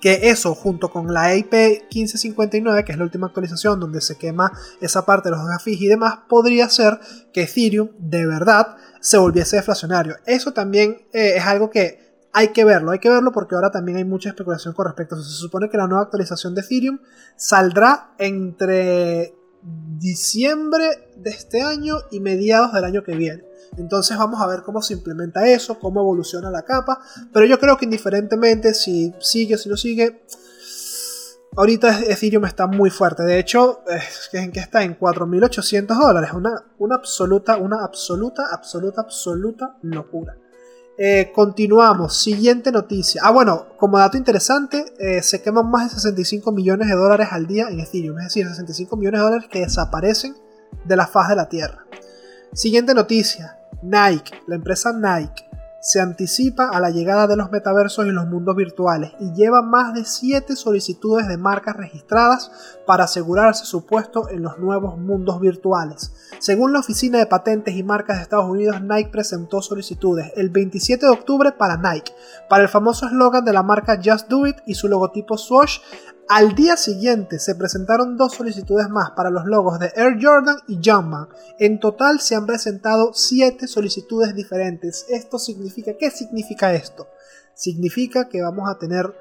que 0.00 0.28
eso 0.28 0.54
junto 0.54 0.90
con 0.90 1.14
la 1.14 1.34
IP 1.34 1.52
1559, 1.52 2.84
que 2.84 2.92
es 2.92 2.98
la 2.98 3.04
última 3.04 3.28
actualización 3.28 3.80
donde 3.80 4.02
se 4.02 4.18
quema 4.18 4.52
esa 4.80 5.06
parte 5.06 5.30
de 5.30 5.36
los 5.36 5.46
gafis 5.46 5.80
y 5.80 5.86
demás, 5.86 6.18
podría 6.28 6.66
hacer 6.66 7.00
que 7.32 7.44
Ethereum 7.44 7.88
de 7.98 8.26
verdad 8.26 8.76
se 9.00 9.16
volviese 9.16 9.56
deflacionario. 9.56 10.16
Eso 10.26 10.52
también 10.52 11.06
eh, 11.12 11.34
es 11.36 11.44
algo 11.44 11.70
que 11.70 12.07
hay 12.38 12.52
que 12.52 12.64
verlo, 12.64 12.92
hay 12.92 13.00
que 13.00 13.08
verlo 13.08 13.32
porque 13.32 13.56
ahora 13.56 13.72
también 13.72 13.98
hay 13.98 14.04
mucha 14.04 14.28
especulación 14.28 14.72
con 14.72 14.86
respecto. 14.86 15.20
Se 15.20 15.28
supone 15.28 15.68
que 15.68 15.76
la 15.76 15.88
nueva 15.88 16.04
actualización 16.04 16.54
de 16.54 16.60
Ethereum 16.60 17.00
saldrá 17.34 18.12
entre 18.16 19.34
diciembre 19.98 21.08
de 21.16 21.30
este 21.30 21.62
año 21.62 21.96
y 22.12 22.20
mediados 22.20 22.72
del 22.72 22.84
año 22.84 23.02
que 23.02 23.16
viene. 23.16 23.42
Entonces 23.76 24.16
vamos 24.16 24.40
a 24.40 24.46
ver 24.46 24.62
cómo 24.62 24.82
se 24.82 24.94
implementa 24.94 25.48
eso, 25.48 25.80
cómo 25.80 26.00
evoluciona 26.00 26.48
la 26.48 26.62
capa. 26.62 27.00
Pero 27.32 27.44
yo 27.44 27.58
creo 27.58 27.76
que 27.76 27.86
indiferentemente 27.86 28.72
si 28.72 29.12
sigue 29.18 29.56
o 29.56 29.58
si 29.58 29.68
no 29.68 29.76
sigue, 29.76 30.22
ahorita 31.56 32.02
Ethereum 32.02 32.44
está 32.44 32.68
muy 32.68 32.90
fuerte. 32.90 33.24
De 33.24 33.40
hecho, 33.40 33.82
¿en 34.32 34.52
qué 34.52 34.60
está? 34.60 34.84
En 34.84 34.96
4.800 34.96 35.86
dólares. 35.86 36.30
Una, 36.32 36.52
una 36.78 36.94
absoluta, 36.94 37.56
una 37.56 37.82
absoluta, 37.82 38.44
absoluta, 38.52 39.00
absoluta 39.00 39.76
locura. 39.82 40.36
Eh, 41.00 41.30
continuamos, 41.32 42.20
siguiente 42.20 42.72
noticia. 42.72 43.22
Ah, 43.24 43.30
bueno, 43.30 43.68
como 43.76 43.98
dato 43.98 44.16
interesante, 44.16 44.84
eh, 44.98 45.22
se 45.22 45.40
queman 45.40 45.70
más 45.70 45.84
de 45.84 45.94
65 45.94 46.50
millones 46.50 46.88
de 46.88 46.96
dólares 46.96 47.28
al 47.30 47.46
día 47.46 47.68
en 47.68 47.78
Ethereum, 47.78 48.18
es 48.18 48.24
decir, 48.24 48.48
65 48.48 48.96
millones 48.96 49.20
de 49.20 49.24
dólares 49.24 49.48
que 49.48 49.60
desaparecen 49.60 50.34
de 50.84 50.96
la 50.96 51.06
faz 51.06 51.28
de 51.28 51.36
la 51.36 51.48
Tierra. 51.48 51.86
Siguiente 52.52 52.94
noticia, 52.94 53.60
Nike, 53.80 54.42
la 54.48 54.56
empresa 54.56 54.92
Nike 54.92 55.48
se 55.88 56.02
anticipa 56.02 56.68
a 56.68 56.80
la 56.80 56.90
llegada 56.90 57.26
de 57.26 57.36
los 57.36 57.50
metaversos 57.50 58.06
y 58.06 58.10
los 58.10 58.26
mundos 58.26 58.54
virtuales 58.54 59.12
y 59.20 59.32
lleva 59.32 59.62
más 59.62 59.94
de 59.94 60.04
7 60.04 60.54
solicitudes 60.54 61.26
de 61.26 61.38
marcas 61.38 61.78
registradas 61.78 62.52
para 62.86 63.04
asegurarse 63.04 63.64
su 63.64 63.86
puesto 63.86 64.28
en 64.28 64.42
los 64.42 64.58
nuevos 64.58 64.98
mundos 64.98 65.40
virtuales. 65.40 66.12
Según 66.40 66.74
la 66.74 66.80
Oficina 66.80 67.16
de 67.16 67.24
Patentes 67.24 67.74
y 67.74 67.82
Marcas 67.82 68.18
de 68.18 68.24
Estados 68.24 68.50
Unidos, 68.50 68.82
Nike 68.82 69.08
presentó 69.08 69.62
solicitudes 69.62 70.30
el 70.36 70.50
27 70.50 71.06
de 71.06 71.12
octubre 71.12 71.52
para 71.52 71.78
Nike, 71.78 72.12
para 72.50 72.64
el 72.64 72.68
famoso 72.68 73.06
eslogan 73.06 73.46
de 73.46 73.54
la 73.54 73.62
marca 73.62 73.98
Just 74.04 74.28
Do 74.28 74.46
It 74.46 74.56
y 74.66 74.74
su 74.74 74.88
logotipo 74.88 75.38
Swoosh, 75.38 75.78
al 76.28 76.54
día 76.54 76.76
siguiente 76.76 77.38
se 77.38 77.54
presentaron 77.54 78.16
dos 78.16 78.34
solicitudes 78.34 78.88
más 78.90 79.12
para 79.12 79.30
los 79.30 79.46
logos 79.46 79.78
de 79.78 79.92
Air 79.96 80.18
Jordan 80.20 80.58
y 80.68 80.78
Jumpman. 80.84 81.28
En 81.58 81.80
total 81.80 82.20
se 82.20 82.34
han 82.34 82.46
presentado 82.46 83.12
siete 83.14 83.66
solicitudes 83.66 84.34
diferentes. 84.34 85.06
Esto 85.08 85.38
significa, 85.38 85.92
¿qué 85.98 86.10
significa 86.10 86.74
esto? 86.74 87.08
Significa 87.54 88.28
que 88.28 88.42
vamos 88.42 88.68
a 88.68 88.78
tener 88.78 89.14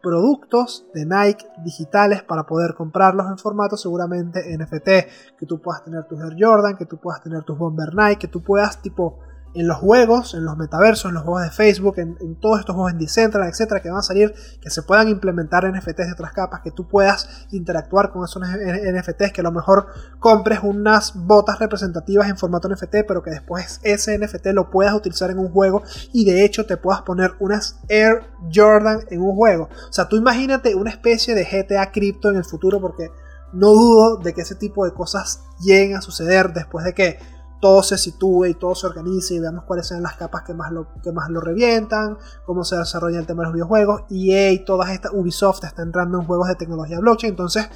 productos 0.00 0.86
de 0.94 1.06
Nike 1.06 1.46
digitales 1.64 2.22
para 2.22 2.44
poder 2.44 2.74
comprarlos 2.74 3.26
en 3.26 3.38
formato 3.38 3.76
seguramente 3.76 4.56
NFT, 4.56 5.38
que 5.38 5.46
tú 5.46 5.60
puedas 5.60 5.82
tener 5.82 6.04
tus 6.04 6.20
Air 6.20 6.36
Jordan, 6.38 6.76
que 6.76 6.86
tú 6.86 6.98
puedas 6.98 7.22
tener 7.22 7.42
tus 7.42 7.58
Bomber 7.58 7.94
Nike, 7.94 8.18
que 8.18 8.28
tú 8.28 8.42
puedas 8.42 8.80
tipo 8.80 9.18
en 9.54 9.68
los 9.68 9.78
juegos, 9.78 10.34
en 10.34 10.44
los 10.44 10.56
metaversos, 10.56 11.08
en 11.08 11.14
los 11.14 11.22
juegos 11.22 11.42
de 11.42 11.50
Facebook, 11.50 11.94
en, 11.98 12.36
todos 12.40 12.60
estos 12.60 12.74
juegos 12.74 12.92
en 12.92 12.98
Decentraland, 12.98 13.52
etcétera, 13.52 13.80
que 13.80 13.88
van 13.88 13.98
a 13.98 14.02
salir, 14.02 14.34
que 14.60 14.68
se 14.68 14.82
puedan 14.82 15.08
implementar 15.08 15.70
NFTs 15.70 16.06
de 16.06 16.12
otras 16.12 16.32
capas, 16.32 16.60
que 16.62 16.72
tú 16.72 16.88
puedas 16.88 17.46
interactuar 17.52 18.10
con 18.10 18.24
esos 18.24 18.42
NFTs, 18.42 19.32
que 19.32 19.40
a 19.40 19.44
lo 19.44 19.52
mejor 19.52 19.86
compres 20.18 20.60
unas 20.62 21.14
botas 21.14 21.58
representativas 21.60 22.28
en 22.28 22.36
formato 22.36 22.68
NFT, 22.68 22.96
pero 23.06 23.22
que 23.22 23.30
después 23.30 23.80
ese 23.84 24.18
NFT 24.18 24.46
lo 24.48 24.70
puedas 24.70 24.94
utilizar 24.94 25.30
en 25.30 25.38
un 25.38 25.50
juego 25.50 25.82
y 26.12 26.24
de 26.24 26.44
hecho 26.44 26.66
te 26.66 26.76
puedas 26.76 27.02
poner 27.02 27.34
unas 27.38 27.78
Air 27.88 28.24
Jordan 28.52 29.00
en 29.10 29.22
un 29.22 29.36
juego. 29.36 29.68
O 29.88 29.92
sea, 29.92 30.08
tú 30.08 30.16
imagínate 30.16 30.74
una 30.74 30.90
especie 30.90 31.34
de 31.34 31.44
GTA 31.44 31.92
cripto 31.92 32.28
en 32.28 32.36
el 32.36 32.44
futuro, 32.44 32.80
porque 32.80 33.10
no 33.52 33.70
dudo 33.70 34.16
de 34.16 34.34
que 34.34 34.42
ese 34.42 34.56
tipo 34.56 34.84
de 34.84 34.92
cosas 34.92 35.44
lleguen 35.60 35.96
a 35.96 36.00
suceder 36.00 36.52
después 36.52 36.84
de 36.84 36.92
que 36.92 37.18
todo 37.64 37.82
se 37.82 37.96
sitúe 37.96 38.44
y 38.44 38.54
todo 38.56 38.74
se 38.74 38.86
organice 38.86 39.36
y 39.36 39.40
veamos 39.40 39.64
cuáles 39.64 39.86
son 39.86 40.02
las 40.02 40.16
capas 40.16 40.42
que 40.42 40.52
más 40.52 40.70
lo, 40.70 40.86
que 41.02 41.12
más 41.12 41.30
lo 41.30 41.40
revientan, 41.40 42.18
cómo 42.44 42.62
se 42.62 42.76
desarrolla 42.76 43.18
el 43.18 43.24
tema 43.24 43.40
de 43.40 43.46
los 43.46 43.54
videojuegos. 43.54 44.02
EA 44.10 44.52
y 44.52 44.66
todas 44.66 44.90
estas, 44.90 45.12
Ubisoft 45.14 45.64
está 45.64 45.80
entrando 45.80 46.20
en 46.20 46.26
juegos 46.26 46.48
de 46.48 46.56
tecnología 46.56 47.00
blockchain, 47.00 47.30
entonces 47.30 47.70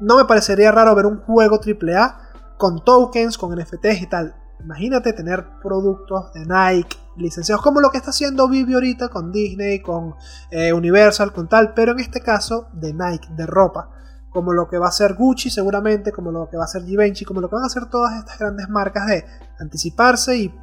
no 0.00 0.16
me 0.16 0.24
parecería 0.24 0.72
raro 0.72 0.94
ver 0.94 1.04
un 1.04 1.18
juego 1.18 1.60
AAA 1.60 2.56
con 2.56 2.82
tokens, 2.82 3.36
con 3.36 3.54
NFTs 3.54 4.00
y 4.00 4.06
tal. 4.06 4.34
Imagínate 4.60 5.12
tener 5.12 5.44
productos 5.62 6.32
de 6.32 6.46
Nike 6.46 6.96
licenciados, 7.18 7.62
como 7.62 7.82
lo 7.82 7.90
que 7.90 7.98
está 7.98 8.08
haciendo 8.08 8.48
Vivi 8.48 8.72
ahorita 8.72 9.08
con 9.10 9.30
Disney, 9.30 9.82
con 9.82 10.14
eh, 10.50 10.72
Universal, 10.72 11.34
con 11.34 11.50
tal, 11.50 11.74
pero 11.74 11.92
en 11.92 12.00
este 12.00 12.22
caso 12.22 12.68
de 12.72 12.94
Nike, 12.94 13.28
de 13.36 13.44
ropa. 13.44 13.90
Como 14.38 14.52
lo 14.52 14.68
que 14.68 14.78
va 14.78 14.86
a 14.86 14.92
ser 14.92 15.14
Gucci 15.14 15.50
seguramente, 15.50 16.12
como 16.12 16.30
lo 16.30 16.48
que 16.48 16.56
va 16.56 16.62
a 16.62 16.68
ser 16.68 16.84
Givenchy, 16.84 17.24
como 17.24 17.40
lo 17.40 17.48
que 17.48 17.56
van 17.56 17.64
a 17.64 17.66
hacer 17.66 17.86
todas 17.86 18.16
estas 18.20 18.38
grandes 18.38 18.68
marcas 18.68 19.08
de 19.08 19.24
anticiparse 19.58 20.36
y 20.36 20.54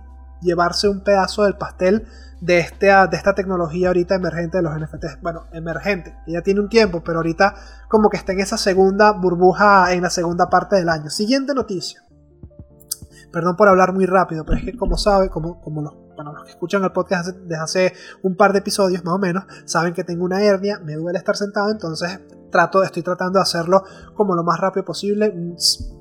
llevarse 0.41 0.87
un 0.87 1.01
pedazo 1.01 1.43
del 1.43 1.57
pastel 1.57 2.07
de, 2.39 2.59
este, 2.59 2.85
de 2.85 3.17
esta 3.17 3.35
tecnología 3.35 3.89
ahorita 3.89 4.15
emergente 4.15 4.59
de 4.59 4.63
los 4.63 4.79
NFTs. 4.79 5.19
Bueno, 5.21 5.47
emergente, 5.51 6.17
ya 6.25 6.41
tiene 6.41 6.61
un 6.61 6.69
tiempo, 6.69 7.03
pero 7.03 7.17
ahorita 7.17 7.53
como 7.89 8.09
que 8.09 8.15
está 8.15 8.31
en 8.31 8.39
esa 8.39 8.57
segunda 8.57 9.11
burbuja 9.11 9.91
en 9.91 10.03
la 10.03 10.09
segunda 10.09 10.49
parte 10.49 10.77
del 10.77 10.87
año. 10.87 11.09
Siguiente 11.09 11.53
noticia. 11.53 12.01
Perdón 13.29 13.57
por 13.57 13.67
hablar 13.67 13.91
muy 13.91 14.05
rápido, 14.05 14.45
pero 14.45 14.57
es 14.57 14.63
que 14.63 14.77
como 14.77 14.97
sabe, 14.97 15.27
como, 15.27 15.59
como 15.59 15.81
los, 15.81 15.93
los 16.17 16.43
que 16.45 16.51
escuchan 16.51 16.81
el 16.85 16.93
podcast 16.93 17.27
desde 17.27 17.61
hace 17.61 17.93
un 18.23 18.37
par 18.37 18.53
de 18.53 18.59
episodios 18.59 19.03
más 19.03 19.15
o 19.15 19.19
menos, 19.19 19.43
saben 19.65 19.93
que 19.93 20.05
tengo 20.05 20.23
una 20.23 20.41
hernia, 20.41 20.79
me 20.79 20.93
duele 20.93 21.17
estar 21.17 21.35
sentado, 21.35 21.69
entonces 21.69 22.21
estoy 22.83 23.03
tratando 23.03 23.39
de 23.39 23.43
hacerlo 23.43 23.83
como 24.13 24.35
lo 24.35 24.43
más 24.43 24.59
rápido 24.59 24.85
posible. 24.85 25.31
Mm, 25.31 25.55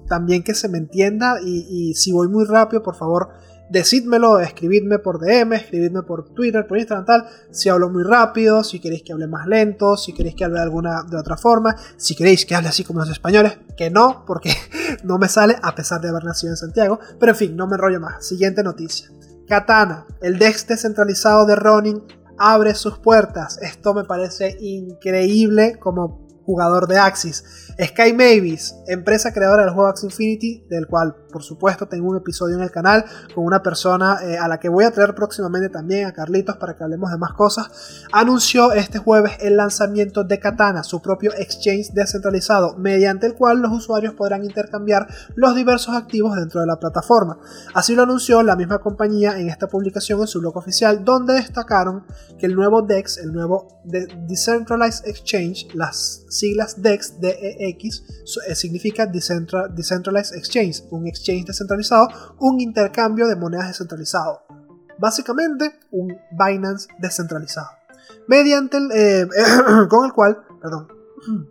también 0.09 0.43
que 0.43 0.55
se 0.55 0.69
me 0.69 0.79
entienda 0.79 1.37
y, 1.43 1.67
y 1.91 1.95
si 1.95 2.13
voy 2.13 2.29
muy 2.29 2.45
rápido, 2.45 2.83
por 2.83 2.95
favor, 2.95 3.31
decídmelo, 3.71 4.41
escribidme 4.41 4.99
por 4.99 5.19
DM, 5.19 5.55
escribidme 5.55 6.03
por 6.03 6.33
Twitter, 6.35 6.67
por 6.67 6.79
Instagram, 6.79 7.07
tal, 7.07 7.27
si 7.51 7.69
hablo 7.69 7.89
muy 7.89 8.03
rápido, 8.03 8.63
si 8.63 8.81
queréis 8.81 9.03
que 9.03 9.13
hable 9.13 9.27
más 9.27 9.47
lento, 9.47 9.97
si 9.97 10.13
queréis 10.13 10.35
que 10.35 10.45
hable 10.45 10.59
de 10.59 10.65
alguna 10.65 11.03
de 11.03 11.17
otra 11.17 11.37
forma, 11.37 11.75
si 11.97 12.15
queréis 12.15 12.45
que 12.47 12.55
hable 12.55 12.69
así 12.69 12.85
como 12.85 13.01
los 13.01 13.11
españoles, 13.11 13.59
que 13.77 13.91
no, 13.91 14.25
porque 14.27 14.53
no 15.05 15.19
me 15.19 15.29
sale 15.29 15.57
a 15.63 15.75
pesar 15.75 16.01
de 16.01 16.09
haber 16.09 16.25
nacido 16.25 16.53
en 16.53 16.57
Santiago, 16.57 16.99
pero 17.19 17.33
en 17.33 17.37
fin, 17.37 17.57
no 17.57 17.67
me 17.67 17.75
enrollo 17.75 18.01
más. 18.01 18.27
Siguiente 18.27 18.63
noticia. 18.63 19.11
Katana, 19.49 20.07
el 20.23 20.39
Dex 20.39 20.67
descentralizado 20.67 21.45
de 21.47 21.57
Ronin, 21.57 22.03
abre 22.39 22.75
sus 22.75 22.99
puertas. 22.99 23.59
Esto 23.61 23.95
me 23.95 24.05
parece 24.05 24.57
increíble 24.61 25.79
como 25.79 26.24
jugador 26.47 26.87
de 26.87 26.99
Axis. 26.99 27.74
Sky 27.83 28.13
Mavis, 28.13 28.75
empresa 28.87 29.33
creadora 29.33 29.65
del 29.65 29.73
juego 29.75 29.89
Axie 29.89 30.07
Infinity, 30.07 30.67
del 30.69 30.87
cual 30.87 31.15
por 31.35 31.43
supuesto 31.43 31.89
tengo 31.89 32.09
un 32.09 32.17
episodio 32.17 32.55
en 32.55 32.63
el 32.63 32.71
canal 32.71 33.05
con 33.35 33.45
una 33.45 33.61
persona 33.61 34.19
eh, 34.23 34.39
a 34.39 34.47
la 34.47 34.61
que 34.61 34.69
voy 34.69 34.85
a 34.85 34.93
traer 34.93 35.17
próximamente 35.17 35.69
también, 35.69 36.07
a 36.07 36.13
Carlitos, 36.13 36.57
para 36.59 36.77
que 36.77 36.85
hablemos 36.85 37.11
de 37.11 37.19
más 37.19 37.33
cosas, 37.33 38.05
anunció 38.13 38.73
este 38.73 38.99
jueves 38.99 39.33
el 39.41 39.57
lanzamiento 39.57 40.23
de 40.23 40.39
Katana, 40.39 40.85
su 40.85 41.03
propio 41.03 41.33
exchange 41.37 41.91
descentralizado, 41.93 42.77
mediante 42.79 43.27
el 43.27 43.35
cual 43.35 43.61
los 43.61 43.73
usuarios 43.73 44.15
podrán 44.15 44.45
intercambiar 44.45 45.09
los 45.35 45.57
diversos 45.57 45.97
activos 45.97 46.37
dentro 46.37 46.61
de 46.61 46.69
la 46.69 46.79
plataforma. 46.79 47.39
Así 47.75 47.97
lo 47.97 48.05
anunció 48.05 48.43
la 48.45 48.55
misma 48.55 48.79
compañía 48.79 49.39
en 49.39 49.49
esta 49.49 49.67
publicación 49.67 50.21
en 50.21 50.29
su 50.29 50.41
blog 50.41 50.57
oficial, 50.57 51.05
donde 51.05 51.35
destacaron 51.35 52.05
que 52.39 52.47
el 52.47 52.55
nuevo 52.55 52.83
DEX, 52.83 53.19
el 53.19 53.33
nuevo 53.33 53.83
Decentralized 53.85 55.09
Exchange, 55.09 55.69
las 55.75 56.25
siglas 56.29 56.81
DEX, 56.81 57.21
DEX, 57.67 58.03
eh, 58.49 58.55
significa 58.55 59.07
Decentralized 59.07 60.37
Exchange, 60.37 60.85
un 60.91 61.07
exchange 61.07 61.47
descentralizado, 61.47 62.09
un 62.41 62.61
intercambio 62.61 63.27
de 63.27 63.37
monedas 63.37 63.69
descentralizado. 63.69 64.43
Básicamente, 64.99 65.79
un 65.91 66.17
Binance 66.31 66.89
descentralizado. 66.99 67.69
Mediante 68.29 68.77
el, 68.77 68.91
eh, 68.93 69.29
con 69.89 70.07
el 70.07 70.13
cual, 70.13 70.39
perdón, 70.61 70.89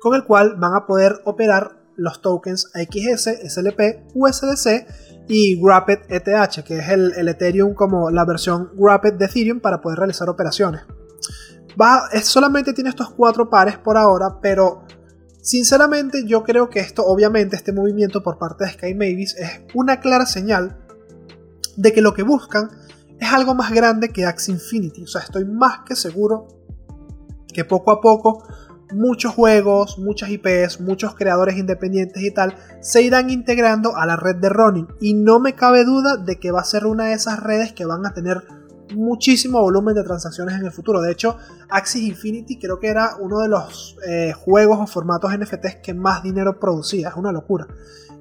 con 0.00 0.14
el 0.14 0.24
cual 0.24 0.56
van 0.56 0.74
a 0.74 0.86
poder 0.86 1.20
operar 1.24 1.84
los 1.96 2.20
tokens 2.20 2.70
AXS, 2.74 3.28
SLP, 3.48 4.06
USDC 4.14 4.86
y 5.28 5.60
Wrapped 5.62 6.00
ETH, 6.08 6.64
que 6.64 6.78
es 6.78 6.88
el, 6.88 7.12
el, 7.16 7.28
Ethereum 7.28 7.74
como 7.74 8.10
la 8.10 8.24
versión 8.24 8.70
Wrapped 8.76 9.14
de 9.14 9.26
Ethereum 9.26 9.60
para 9.60 9.80
poder 9.80 9.98
realizar 9.98 10.28
operaciones. 10.28 10.82
Es, 12.12 12.26
solamente 12.26 12.72
tiene 12.72 12.90
estos 12.90 13.10
cuatro 13.10 13.50
pares 13.50 13.78
por 13.78 13.96
ahora, 13.96 14.38
pero 14.40 14.84
sinceramente 15.40 16.24
yo 16.26 16.42
creo 16.42 16.70
que 16.70 16.80
esto, 16.80 17.04
obviamente, 17.04 17.56
este 17.56 17.72
movimiento 17.72 18.22
por 18.22 18.38
parte 18.38 18.64
de 18.64 18.70
Sky 18.70 18.94
Mavis 18.94 19.34
es 19.36 19.62
una 19.74 20.00
clara 20.00 20.26
señal 20.26 20.78
de 21.76 21.92
que 21.92 22.00
lo 22.00 22.14
que 22.14 22.22
buscan 22.22 22.70
es 23.18 23.32
algo 23.32 23.54
más 23.54 23.72
grande 23.72 24.10
que 24.10 24.24
Axie 24.24 24.54
Infinity. 24.54 25.04
O 25.04 25.06
sea, 25.06 25.22
estoy 25.22 25.44
más 25.44 25.80
que 25.86 25.96
seguro 25.96 26.48
que 27.52 27.64
poco 27.64 27.92
a 27.92 28.00
poco 28.00 28.44
muchos 28.92 29.34
juegos, 29.34 29.98
muchas 29.98 30.30
IPs, 30.30 30.80
muchos 30.80 31.14
creadores 31.14 31.56
independientes 31.56 32.22
y 32.22 32.30
tal, 32.32 32.54
se 32.80 33.02
irán 33.02 33.30
integrando 33.30 33.96
a 33.96 34.06
la 34.06 34.16
red 34.16 34.36
de 34.36 34.48
Ronin. 34.48 34.88
Y 35.00 35.14
no 35.14 35.40
me 35.40 35.54
cabe 35.54 35.84
duda 35.84 36.16
de 36.16 36.38
que 36.38 36.50
va 36.50 36.60
a 36.60 36.64
ser 36.64 36.86
una 36.86 37.06
de 37.06 37.14
esas 37.14 37.42
redes 37.42 37.72
que 37.72 37.84
van 37.84 38.06
a 38.06 38.14
tener 38.14 38.44
muchísimo 38.96 39.60
volumen 39.60 39.94
de 39.94 40.02
transacciones 40.02 40.58
en 40.58 40.66
el 40.66 40.72
futuro. 40.72 41.00
De 41.00 41.12
hecho, 41.12 41.36
Axis 41.68 42.02
Infinity 42.02 42.58
creo 42.58 42.78
que 42.78 42.88
era 42.88 43.16
uno 43.20 43.40
de 43.40 43.48
los 43.48 43.96
eh, 44.06 44.32
juegos 44.32 44.78
o 44.80 44.86
formatos 44.86 45.32
NFTs 45.36 45.76
que 45.82 45.94
más 45.94 46.22
dinero 46.22 46.58
producía. 46.58 47.08
Es 47.08 47.16
una 47.16 47.32
locura. 47.32 47.66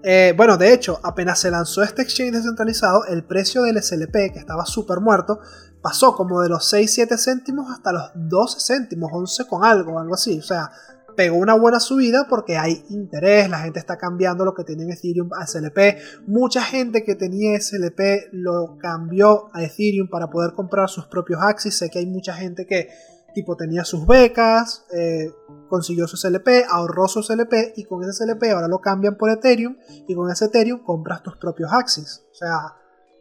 Eh, 0.05 0.33
bueno, 0.35 0.57
de 0.57 0.73
hecho, 0.73 0.99
apenas 1.01 1.39
se 1.39 1.49
lanzó 1.49 1.81
este 1.81 2.01
exchange 2.01 2.33
descentralizado, 2.33 3.05
el 3.05 3.23
precio 3.23 3.63
del 3.63 3.81
SLP, 3.81 4.33
que 4.33 4.39
estaba 4.39 4.65
súper 4.65 4.99
muerto, 4.99 5.39
pasó 5.81 6.13
como 6.13 6.41
de 6.41 6.49
los 6.49 6.73
6-7 6.73 7.17
céntimos 7.17 7.71
hasta 7.71 7.93
los 7.93 8.11
12 8.15 8.59
céntimos, 8.59 9.11
11 9.13 9.47
con 9.47 9.63
algo, 9.63 9.99
algo 9.99 10.15
así. 10.15 10.37
O 10.39 10.43
sea, 10.43 10.71
pegó 11.15 11.37
una 11.37 11.53
buena 11.53 11.79
subida 11.79 12.27
porque 12.29 12.57
hay 12.57 12.83
interés, 12.89 13.49
la 13.49 13.59
gente 13.59 13.79
está 13.79 13.97
cambiando 13.97 14.45
lo 14.45 14.53
que 14.53 14.63
tiene 14.63 14.83
en 14.83 14.91
Ethereum 14.91 15.29
a 15.33 15.45
SLP. 15.45 15.97
Mucha 16.27 16.61
gente 16.61 17.03
que 17.03 17.15
tenía 17.15 17.59
SLP 17.59 18.29
lo 18.31 18.77
cambió 18.79 19.49
a 19.53 19.63
Ethereum 19.63 20.07
para 20.09 20.29
poder 20.29 20.53
comprar 20.53 20.89
sus 20.89 21.05
propios 21.07 21.39
Axis. 21.41 21.77
Sé 21.77 21.89
que 21.89 21.99
hay 21.99 22.05
mucha 22.05 22.33
gente 22.33 22.65
que 22.65 22.89
tipo 23.33 23.55
tenía 23.55 23.83
sus 23.83 24.05
becas, 24.05 24.85
eh, 24.91 25.31
consiguió 25.67 26.07
su 26.07 26.17
SLP, 26.17 26.65
ahorró 26.69 27.07
su 27.07 27.23
SLP 27.23 27.73
y 27.75 27.83
con 27.85 28.03
ese 28.03 28.25
SLP 28.25 28.51
ahora 28.51 28.67
lo 28.67 28.79
cambian 28.79 29.15
por 29.15 29.29
Ethereum 29.29 29.75
y 30.07 30.15
con 30.15 30.29
ese 30.31 30.45
Ethereum 30.45 30.83
compras 30.83 31.23
tus 31.23 31.37
propios 31.37 31.71
Axis. 31.73 32.23
O 32.31 32.35
sea, 32.35 32.75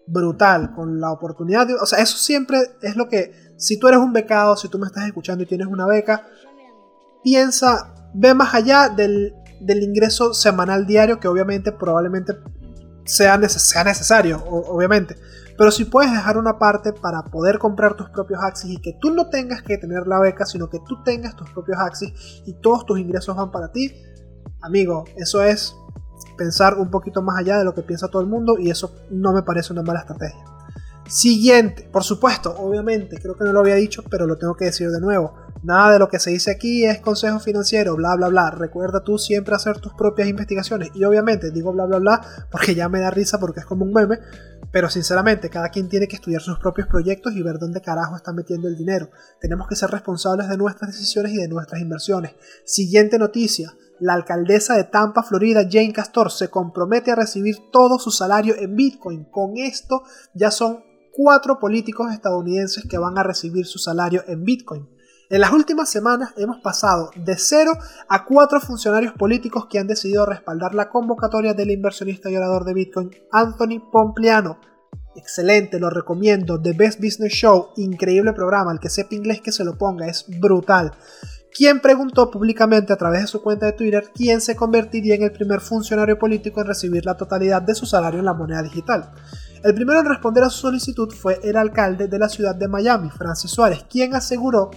brutal, 0.07 0.75
con 0.75 1.01
la 1.01 1.13
oportunidad 1.13 1.67
de... 1.67 1.75
O 1.75 1.87
sea, 1.87 2.01
eso 2.01 2.17
siempre 2.17 2.61
es 2.83 2.97
lo 2.97 3.09
que... 3.09 3.53
Si 3.57 3.79
tú 3.79 3.89
eres 3.89 4.01
un 4.01 4.13
becado, 4.13 4.57
si 4.57 4.69
tú 4.69 4.79
me 4.79 4.87
estás 4.87 5.07
escuchando 5.07 5.45
y 5.45 5.47
tienes 5.47 5.69
una 5.69 5.87
beca, 5.87 6.27
piensa, 7.23 7.95
ve 8.15 8.35
más 8.35 8.55
allá 8.55 8.89
del, 8.89 9.35
ingreso 9.61 10.35
semanal 10.35 10.87
diario 10.87 11.21
que 11.21 11.29
obviamente 11.29 11.73
probablemente 11.73 12.35
sea, 13.05 13.41
sea 13.49 13.85
necesario, 13.85 14.45
obviamente. 14.45 15.17
Pero 15.57 15.71
si 15.71 15.85
puedes 15.85 16.11
dejar 16.11 16.39
una 16.39 16.59
parte 16.59 16.93
para 16.93 17.23
poder 17.25 17.59
comprar 17.59 17.95
tus 17.95 18.09
propios 18.11 18.43
Axis 18.43 18.71
y 18.71 18.77
que 18.79 18.97
tú 19.01 19.11
no 19.11 19.29
tengas 19.29 19.63
que 19.63 19.79
tener 19.79 20.07
la 20.07 20.19
beca, 20.19 20.47
sino 20.47 20.69
que 20.69 20.81
tú 20.87 21.03
tengas 21.05 21.37
tus 21.37 21.51
propios 21.51 21.79
Axis 21.79 22.43
y 22.47 22.55
todos 22.55 22.87
tus 22.87 22.99
ingresos 22.99 23.37
van 23.37 23.51
para 23.51 23.71
ti, 23.71 23.95
amigo, 24.61 25.05
eso 25.17 25.43
es 25.43 25.77
pensar 26.37 26.79
un 26.79 26.91
poquito 26.91 27.23
más 27.23 27.39
allá 27.39 27.59
de 27.59 27.65
lo 27.65 27.75
que 27.75 27.83
piensa 27.83 28.09
todo 28.09 28.23
el 28.23 28.29
mundo 28.29 28.59
y 28.59 28.71
eso 28.71 28.95
no 29.11 29.33
me 29.33 29.43
parece 29.43 29.73
una 29.73 29.83
mala 29.83 30.01
estrategia. 30.01 30.45
Siguiente, 31.09 31.89
por 31.93 32.05
supuesto, 32.05 32.55
obviamente, 32.59 33.19
creo 33.21 33.37
que 33.37 33.45
no 33.45 33.53
lo 33.53 33.61
había 33.61 33.75
dicho, 33.75 34.03
pero 34.11 34.27
lo 34.27 34.39
tengo 34.39 34.55
que 34.55 34.67
decir 34.67 34.91
de 34.91 35.01
nuevo. 35.01 35.35
Nada 35.63 35.93
de 35.93 35.99
lo 36.01 36.09
que 36.09 36.19
se 36.19 36.31
dice 36.31 36.51
aquí 36.51 36.85
es 36.85 37.01
consejo 37.01 37.39
financiero, 37.39 37.95
bla, 37.95 38.17
bla, 38.17 38.29
bla. 38.29 38.51
Recuerda 38.51 39.05
tú 39.05 39.17
siempre 39.17 39.55
hacer 39.55 39.79
tus 39.79 39.95
propias 39.95 40.29
investigaciones. 40.29 40.91
Y 40.95 41.05
obviamente 41.05 41.53
digo 41.53 41.73
bla, 41.73 41.87
bla, 41.87 41.99
bla 41.99 42.21
porque 42.51 42.75
ya 42.75 42.89
me 42.89 43.01
da 43.01 43.11
risa 43.11 43.39
porque 43.39 43.61
es 43.61 43.67
como 43.67 43.85
un 43.85 43.93
meme. 43.93 44.19
Pero 44.73 44.89
sinceramente, 44.89 45.51
cada 45.51 45.69
quien 45.69 45.89
tiene 45.89 46.09
que 46.09 46.17
estudiar 46.17 46.41
sus 46.41 46.59
propios 46.59 46.89
proyectos 46.89 47.35
y 47.35 47.43
ver 47.43 47.59
dónde 47.59 47.81
carajo 47.81 48.17
está 48.17 48.33
metiendo 48.33 48.67
el 48.67 48.77
dinero. 48.77 49.11
Tenemos 49.41 49.69
que 49.69 49.77
ser 49.77 49.91
responsables 49.91 50.49
de 50.49 50.57
nuestras 50.57 50.93
decisiones 50.93 51.33
y 51.33 51.37
de 51.37 51.49
nuestras 51.49 51.81
inversiones. 51.81 52.33
Siguiente 52.65 53.19
noticia. 53.19 53.73
La 54.01 54.15
alcaldesa 54.15 54.75
de 54.75 54.85
Tampa, 54.85 55.23
Florida, 55.23 55.69
Jane 55.71 55.93
Castor, 55.93 56.33
se 56.33 56.49
compromete 56.49 57.13
a 57.13 57.17
recibir 57.17 57.57
todo 57.71 58.01
su 58.01 58.11
salario 58.11 58.57
en 58.59 58.75
Bitcoin. 58.75 59.27
Con 59.27 59.59
esto 59.59 60.03
ya 60.35 60.51
son 60.51 60.83
cuatro 61.13 61.61
políticos 61.61 62.11
estadounidenses 62.11 62.85
que 62.89 62.99
van 62.99 63.17
a 63.19 63.23
recibir 63.23 63.67
su 63.67 63.79
salario 63.79 64.25
en 64.27 64.43
Bitcoin. 64.43 64.89
En 65.33 65.41
las 65.41 65.51
últimas 65.51 65.89
semanas 65.89 66.35
hemos 66.37 66.59
pasado 66.59 67.11
de 67.17 67.39
cero 67.39 67.73
a 68.07 68.27
cuatro 68.27 68.61
funcionarios 68.61 69.15
políticos 69.15 69.65
que 69.65 69.79
han 69.79 69.87
decidido 69.87 70.27
respaldar 70.27 70.75
la 70.75 70.91
convocatoria 70.91 71.55
del 71.55 71.71
inversionista 71.71 72.29
y 72.29 72.37
orador 72.37 72.67
de 72.67 72.75
Bitcoin, 72.75 73.11
Anthony 73.33 73.81
Pompliano. 73.91 74.61
Excelente, 75.17 75.81
lo 75.81 75.89
recomiendo. 75.89 76.61
The 76.61 76.75
Best 76.75 77.01
Business 77.01 77.33
Show, 77.33 77.69
increíble 77.77 78.35
programa. 78.35 78.73
El 78.73 78.79
que 78.79 78.91
sepa 78.91 79.15
inglés 79.15 79.41
que 79.41 79.53
se 79.53 79.65
lo 79.65 79.79
ponga, 79.79 80.07
es 80.07 80.27
brutal. 80.39 80.93
Quien 81.51 81.81
preguntó 81.81 82.31
públicamente 82.31 82.93
a 82.93 82.97
través 82.97 83.23
de 83.23 83.27
su 83.27 83.41
cuenta 83.41 83.65
de 83.65 83.73
Twitter 83.73 84.11
quién 84.15 84.43
se 84.43 84.55
convertiría 84.55 85.15
en 85.15 85.23
el 85.23 85.33
primer 85.33 85.63
funcionario 85.63 86.19
político 86.19 86.61
en 86.61 86.67
recibir 86.67 87.07
la 87.07 87.17
totalidad 87.17 87.63
de 87.63 87.75
su 87.75 87.87
salario 87.87 88.19
en 88.19 88.27
la 88.27 88.35
moneda 88.35 88.63
digital. 88.63 89.11
El 89.65 89.75
primero 89.75 90.01
en 90.01 90.07
responder 90.11 90.45
a 90.45 90.51
su 90.51 90.61
solicitud 90.61 91.11
fue 91.11 91.41
el 91.43 91.57
alcalde 91.57 92.07
de 92.07 92.19
la 92.19 92.29
ciudad 92.29 92.55
de 92.55 92.69
Miami, 92.69 93.09
Francis 93.09 93.51
Suárez, 93.51 93.87
quien 93.89 94.15
aseguró 94.15 94.71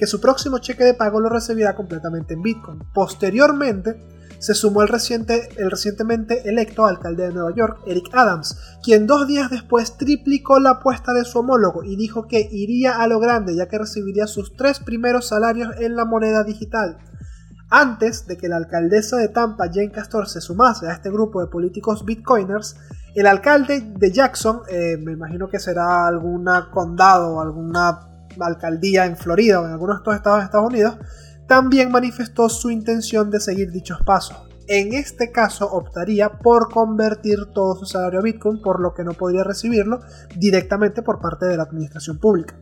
que 0.00 0.06
su 0.06 0.18
próximo 0.18 0.60
cheque 0.60 0.82
de 0.82 0.94
pago 0.94 1.20
lo 1.20 1.28
recibirá 1.28 1.76
completamente 1.76 2.32
en 2.32 2.40
Bitcoin. 2.40 2.78
Posteriormente, 2.94 4.00
se 4.38 4.54
sumó 4.54 4.80
el, 4.80 4.88
reciente, 4.88 5.50
el 5.58 5.70
recientemente 5.70 6.48
electo 6.48 6.86
alcalde 6.86 7.24
de 7.24 7.34
Nueva 7.34 7.54
York, 7.54 7.82
Eric 7.86 8.08
Adams, 8.14 8.56
quien 8.82 9.06
dos 9.06 9.28
días 9.28 9.50
después 9.50 9.98
triplicó 9.98 10.58
la 10.58 10.70
apuesta 10.70 11.12
de 11.12 11.26
su 11.26 11.40
homólogo 11.40 11.84
y 11.84 11.96
dijo 11.96 12.26
que 12.26 12.48
iría 12.50 13.02
a 13.02 13.06
lo 13.08 13.20
grande 13.20 13.54
ya 13.54 13.68
que 13.68 13.76
recibiría 13.76 14.26
sus 14.26 14.56
tres 14.56 14.78
primeros 14.78 15.28
salarios 15.28 15.76
en 15.78 15.94
la 15.96 16.06
moneda 16.06 16.44
digital. 16.44 16.96
Antes 17.68 18.26
de 18.26 18.38
que 18.38 18.48
la 18.48 18.56
alcaldesa 18.56 19.18
de 19.18 19.28
Tampa, 19.28 19.66
Jane 19.66 19.92
Castor, 19.92 20.30
se 20.30 20.40
sumase 20.40 20.88
a 20.88 20.94
este 20.94 21.10
grupo 21.10 21.42
de 21.42 21.48
políticos 21.48 22.06
bitcoiners, 22.06 22.76
el 23.14 23.26
alcalde 23.26 23.82
de 23.82 24.10
Jackson, 24.10 24.62
eh, 24.70 24.96
me 24.96 25.12
imagino 25.12 25.50
que 25.50 25.58
será 25.58 26.06
alguna 26.06 26.70
condado 26.70 27.34
o 27.34 27.40
alguna 27.42 28.09
alcaldía 28.40 29.06
en 29.06 29.16
Florida 29.16 29.60
o 29.60 29.66
en 29.66 29.72
algunos 29.72 29.96
de 29.96 30.00
estos 30.00 30.14
estados 30.16 30.38
de 30.40 30.44
Estados 30.44 30.68
Unidos, 30.68 30.98
también 31.46 31.90
manifestó 31.90 32.48
su 32.48 32.70
intención 32.70 33.30
de 33.30 33.40
seguir 33.40 33.70
dichos 33.72 34.00
pasos. 34.04 34.50
En 34.68 34.94
este 34.94 35.32
caso 35.32 35.66
optaría 35.68 36.38
por 36.38 36.70
convertir 36.70 37.46
todo 37.52 37.74
su 37.74 37.86
salario 37.86 38.20
a 38.20 38.22
Bitcoin, 38.22 38.62
por 38.62 38.80
lo 38.80 38.94
que 38.94 39.02
no 39.02 39.14
podría 39.14 39.42
recibirlo 39.42 40.00
directamente 40.36 41.02
por 41.02 41.20
parte 41.20 41.46
de 41.46 41.56
la 41.56 41.64
administración 41.64 42.20
pública. 42.20 42.54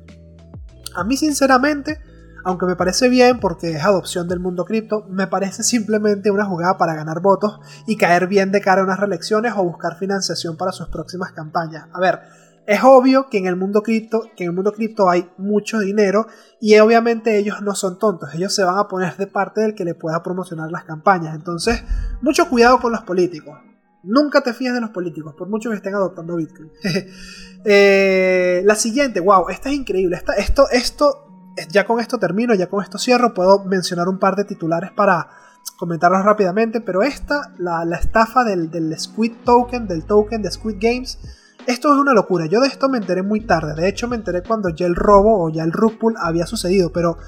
A 0.94 1.04
mí 1.04 1.18
sinceramente, 1.18 2.00
aunque 2.46 2.64
me 2.64 2.76
parece 2.76 3.10
bien 3.10 3.40
porque 3.40 3.72
es 3.72 3.84
adopción 3.84 4.26
del 4.26 4.40
mundo 4.40 4.64
cripto, 4.64 5.04
me 5.10 5.26
parece 5.26 5.62
simplemente 5.62 6.30
una 6.30 6.46
jugada 6.46 6.78
para 6.78 6.94
ganar 6.94 7.20
votos 7.20 7.60
y 7.86 7.98
caer 7.98 8.26
bien 8.26 8.52
de 8.52 8.62
cara 8.62 8.80
a 8.80 8.84
unas 8.84 8.98
reelecciones 8.98 9.52
o 9.54 9.64
buscar 9.64 9.98
financiación 9.98 10.56
para 10.56 10.72
sus 10.72 10.88
próximas 10.88 11.32
campañas. 11.32 11.88
A 11.92 12.00
ver, 12.00 12.20
es 12.68 12.80
obvio 12.84 13.30
que 13.30 13.38
en 13.38 13.46
el 13.46 13.56
mundo 13.56 13.82
cripto, 13.82 14.28
que 14.36 14.44
en 14.44 14.50
el 14.50 14.54
mundo 14.54 14.72
cripto 14.72 15.08
hay 15.08 15.26
mucho 15.38 15.78
dinero 15.78 16.26
y 16.60 16.78
obviamente 16.78 17.38
ellos 17.38 17.62
no 17.62 17.74
son 17.74 17.98
tontos, 17.98 18.34
ellos 18.34 18.54
se 18.54 18.62
van 18.62 18.76
a 18.76 18.88
poner 18.88 19.16
de 19.16 19.26
parte 19.26 19.62
del 19.62 19.74
que 19.74 19.86
le 19.86 19.94
pueda 19.94 20.22
promocionar 20.22 20.70
las 20.70 20.84
campañas. 20.84 21.34
Entonces, 21.34 21.82
mucho 22.20 22.46
cuidado 22.50 22.78
con 22.78 22.92
los 22.92 23.00
políticos. 23.04 23.58
Nunca 24.02 24.42
te 24.42 24.52
fíes 24.52 24.74
de 24.74 24.82
los 24.82 24.90
políticos, 24.90 25.34
por 25.34 25.48
mucho 25.48 25.70
que 25.70 25.76
estén 25.76 25.94
adoptando 25.94 26.36
Bitcoin. 26.36 26.70
Eh, 27.64 28.62
la 28.64 28.76
siguiente, 28.76 29.18
wow, 29.18 29.48
esta 29.48 29.68
es 29.68 29.74
increíble. 29.74 30.16
esto, 30.36 30.70
esto, 30.70 31.52
ya 31.70 31.84
con 31.84 31.98
esto 31.98 32.16
termino, 32.16 32.54
ya 32.54 32.68
con 32.68 32.84
esto 32.84 32.98
cierro. 32.98 33.34
Puedo 33.34 33.64
mencionar 33.64 34.08
un 34.08 34.20
par 34.20 34.36
de 34.36 34.44
titulares 34.44 34.92
para 34.92 35.28
comentarlos 35.76 36.24
rápidamente, 36.24 36.80
pero 36.80 37.02
esta, 37.02 37.52
la, 37.58 37.82
estafa 37.98 38.44
del 38.44 38.96
Squid 38.96 39.32
Token, 39.44 39.88
del 39.88 40.04
token 40.04 40.40
de 40.40 40.52
Squid 40.52 40.76
Games, 40.78 41.18
esto 41.68 41.92
es 41.92 42.00
una 42.00 42.14
locura. 42.14 42.46
Yo 42.46 42.60
de 42.60 42.68
esto 42.68 42.88
me 42.88 42.96
enteré 42.96 43.22
muy 43.22 43.42
tarde. 43.42 43.74
De 43.74 43.88
hecho, 43.88 44.08
me 44.08 44.16
enteré 44.16 44.42
cuando 44.42 44.70
ya 44.70 44.86
el 44.86 44.94
robo 44.94 45.44
o 45.44 45.50
ya 45.50 45.64
el 45.64 45.72
rug 45.72 45.98
había 46.18 46.46
sucedido. 46.46 46.90
Pero 46.92 47.18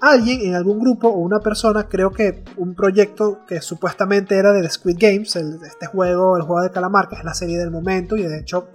alguien 0.00 0.40
en 0.42 0.54
algún 0.54 0.78
grupo 0.78 1.08
o 1.08 1.18
una 1.18 1.40
persona, 1.40 1.88
creo 1.88 2.12
que 2.12 2.44
un 2.58 2.76
proyecto 2.76 3.44
que 3.44 3.60
supuestamente 3.60 4.36
era 4.36 4.52
de 4.52 4.62
The 4.62 4.70
Squid 4.70 4.98
Games, 5.00 5.34
este 5.34 5.86
juego, 5.86 6.36
el 6.36 6.44
juego 6.44 6.62
de 6.62 6.70
calamar, 6.70 7.08
que 7.08 7.16
es 7.16 7.24
la 7.24 7.34
serie 7.34 7.58
del 7.58 7.72
momento 7.72 8.16
y 8.16 8.22
de 8.22 8.38
hecho 8.38 8.68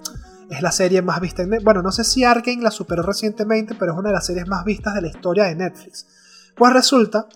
es 0.50 0.62
la 0.62 0.74
serie 0.74 1.01
más 1.01 1.22
vista 1.22 1.42
en 1.42 1.63
Bueno, 1.63 1.82
no 1.82 1.94
sé 1.94 2.03
si 2.03 2.25
Arkane 2.25 2.62
la 2.62 2.70
superó 2.70 3.01
recientemente, 3.01 3.75
pero 3.80 3.94
es 3.94 3.98
una 3.98 4.10
de 4.10 4.15
las 4.15 4.25
series 4.25 4.46
más 4.50 4.65
vistas 4.65 4.94
de 4.94 5.03
la 5.03 5.08
historia 5.08 5.46
de 5.46 5.56
Netflix. 5.56 6.06
Pues 6.53 6.74
resulta 6.74 7.27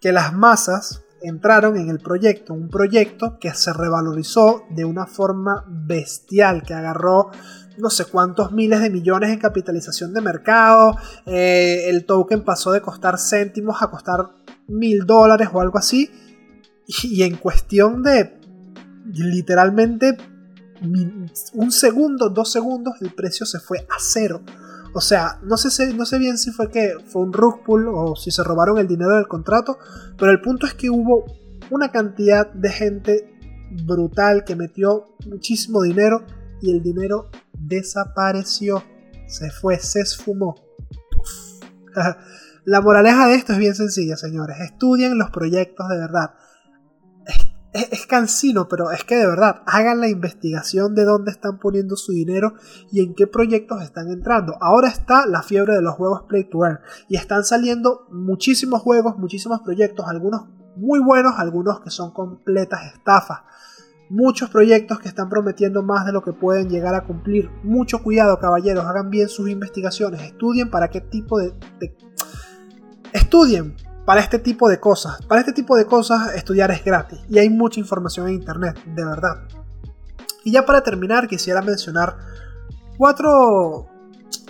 que 0.00 0.12
las 0.12 0.32
masas 0.32 1.02
entraron 1.22 1.76
en 1.76 1.88
el 1.88 1.98
proyecto, 1.98 2.54
un 2.54 2.68
proyecto 2.68 3.38
que 3.38 3.52
se 3.54 3.72
revalorizó 3.72 4.64
de 4.70 4.84
una 4.84 5.06
forma 5.06 5.64
bestial, 5.68 6.62
que 6.62 6.74
agarró 6.74 7.30
no 7.78 7.90
sé 7.90 8.04
cuántos 8.04 8.52
miles 8.52 8.80
de 8.80 8.90
millones 8.90 9.30
en 9.30 9.38
capitalización 9.38 10.12
de 10.12 10.20
mercado, 10.20 10.96
eh, 11.26 11.88
el 11.88 12.04
token 12.04 12.44
pasó 12.44 12.72
de 12.72 12.82
costar 12.82 13.18
céntimos 13.18 13.82
a 13.82 13.88
costar 13.88 14.30
mil 14.68 15.06
dólares 15.06 15.48
o 15.52 15.60
algo 15.60 15.78
así, 15.78 16.10
y 17.04 17.22
en 17.22 17.36
cuestión 17.36 18.02
de 18.02 18.38
literalmente 19.12 20.16
un 21.54 21.72
segundo, 21.72 22.28
dos 22.28 22.50
segundos, 22.50 22.94
el 23.00 23.12
precio 23.14 23.46
se 23.46 23.60
fue 23.60 23.78
a 23.78 23.96
cero. 23.98 24.42
O 24.94 25.00
sea, 25.00 25.38
no 25.42 25.56
sé, 25.56 25.94
no 25.94 26.04
sé 26.04 26.18
bien 26.18 26.36
si 26.36 26.50
fue 26.50 26.70
que 26.70 26.96
fue 27.06 27.22
un 27.22 27.32
rug 27.32 27.62
pull 27.64 27.88
o 27.88 28.14
si 28.14 28.30
se 28.30 28.42
robaron 28.42 28.78
el 28.78 28.86
dinero 28.86 29.14
del 29.14 29.26
contrato, 29.26 29.78
pero 30.18 30.30
el 30.30 30.40
punto 30.40 30.66
es 30.66 30.74
que 30.74 30.90
hubo 30.90 31.24
una 31.70 31.90
cantidad 31.90 32.52
de 32.52 32.70
gente 32.70 33.38
brutal 33.84 34.44
que 34.44 34.54
metió 34.54 35.16
muchísimo 35.26 35.82
dinero 35.82 36.24
y 36.60 36.70
el 36.70 36.82
dinero 36.82 37.30
desapareció, 37.52 38.84
se 39.26 39.50
fue, 39.50 39.78
se 39.78 40.00
esfumó. 40.00 40.54
La 42.64 42.80
moraleja 42.80 43.26
de 43.26 43.34
esto 43.34 43.54
es 43.54 43.58
bien 43.58 43.74
sencilla, 43.74 44.16
señores. 44.16 44.60
Estudien 44.60 45.18
los 45.18 45.30
proyectos 45.30 45.88
de 45.88 45.98
verdad 45.98 46.34
es, 47.72 48.06
cansino, 48.06 48.68
pero 48.68 48.90
es 48.90 49.04
que 49.04 49.16
de 49.16 49.26
verdad, 49.26 49.62
hagan 49.66 50.00
la 50.00 50.08
investigación 50.08 50.94
de 50.94 51.04
dónde 51.04 51.30
están 51.30 51.58
poniendo 51.58 51.96
su 51.96 52.12
dinero 52.12 52.54
y 52.90 53.00
en 53.00 53.14
qué 53.14 53.26
proyectos 53.26 53.82
están 53.82 54.08
entrando. 54.10 54.56
Ahora 54.60 54.88
está 54.88 55.26
la 55.26 55.42
fiebre 55.42 55.74
de 55.74 55.82
los 55.82 55.94
juegos 55.94 56.24
Play 56.28 56.44
to 56.44 56.64
Earn 56.64 56.80
y 57.08 57.16
están 57.16 57.44
saliendo 57.44 58.06
muchísimos 58.10 58.82
juegos, 58.82 59.16
muchísimos 59.16 59.60
proyectos, 59.62 60.06
algunos 60.06 60.48
muy 60.76 61.00
buenos, 61.00 61.34
algunos 61.38 61.80
que 61.80 61.90
son 61.90 62.12
completas 62.12 62.94
estafas. 62.94 63.40
Muchos 64.10 64.50
proyectos 64.50 65.00
que 65.00 65.08
están 65.08 65.30
prometiendo 65.30 65.82
más 65.82 66.04
de 66.04 66.12
lo 66.12 66.22
que 66.22 66.34
pueden 66.34 66.68
llegar 66.68 66.94
a 66.94 67.04
cumplir. 67.04 67.48
Mucho 67.62 68.02
cuidado, 68.02 68.38
caballeros, 68.38 68.84
hagan 68.84 69.08
bien 69.08 69.30
sus 69.30 69.48
investigaciones, 69.48 70.20
estudien 70.20 70.70
para 70.70 70.88
qué 70.88 71.00
tipo 71.00 71.38
de... 71.38 71.54
de... 71.80 71.96
Estudien 73.14 73.74
para 74.04 74.20
este 74.20 74.38
tipo 74.38 74.68
de 74.68 74.80
cosas. 74.80 75.24
Para 75.26 75.40
este 75.40 75.52
tipo 75.52 75.76
de 75.76 75.86
cosas 75.86 76.34
estudiar 76.34 76.70
es 76.70 76.84
gratis 76.84 77.20
y 77.28 77.38
hay 77.38 77.48
mucha 77.50 77.80
información 77.80 78.28
en 78.28 78.34
internet, 78.34 78.82
de 78.84 79.04
verdad. 79.04 79.42
Y 80.44 80.52
ya 80.52 80.66
para 80.66 80.82
terminar 80.82 81.28
quisiera 81.28 81.62
mencionar 81.62 82.16
cuatro, 82.98 83.86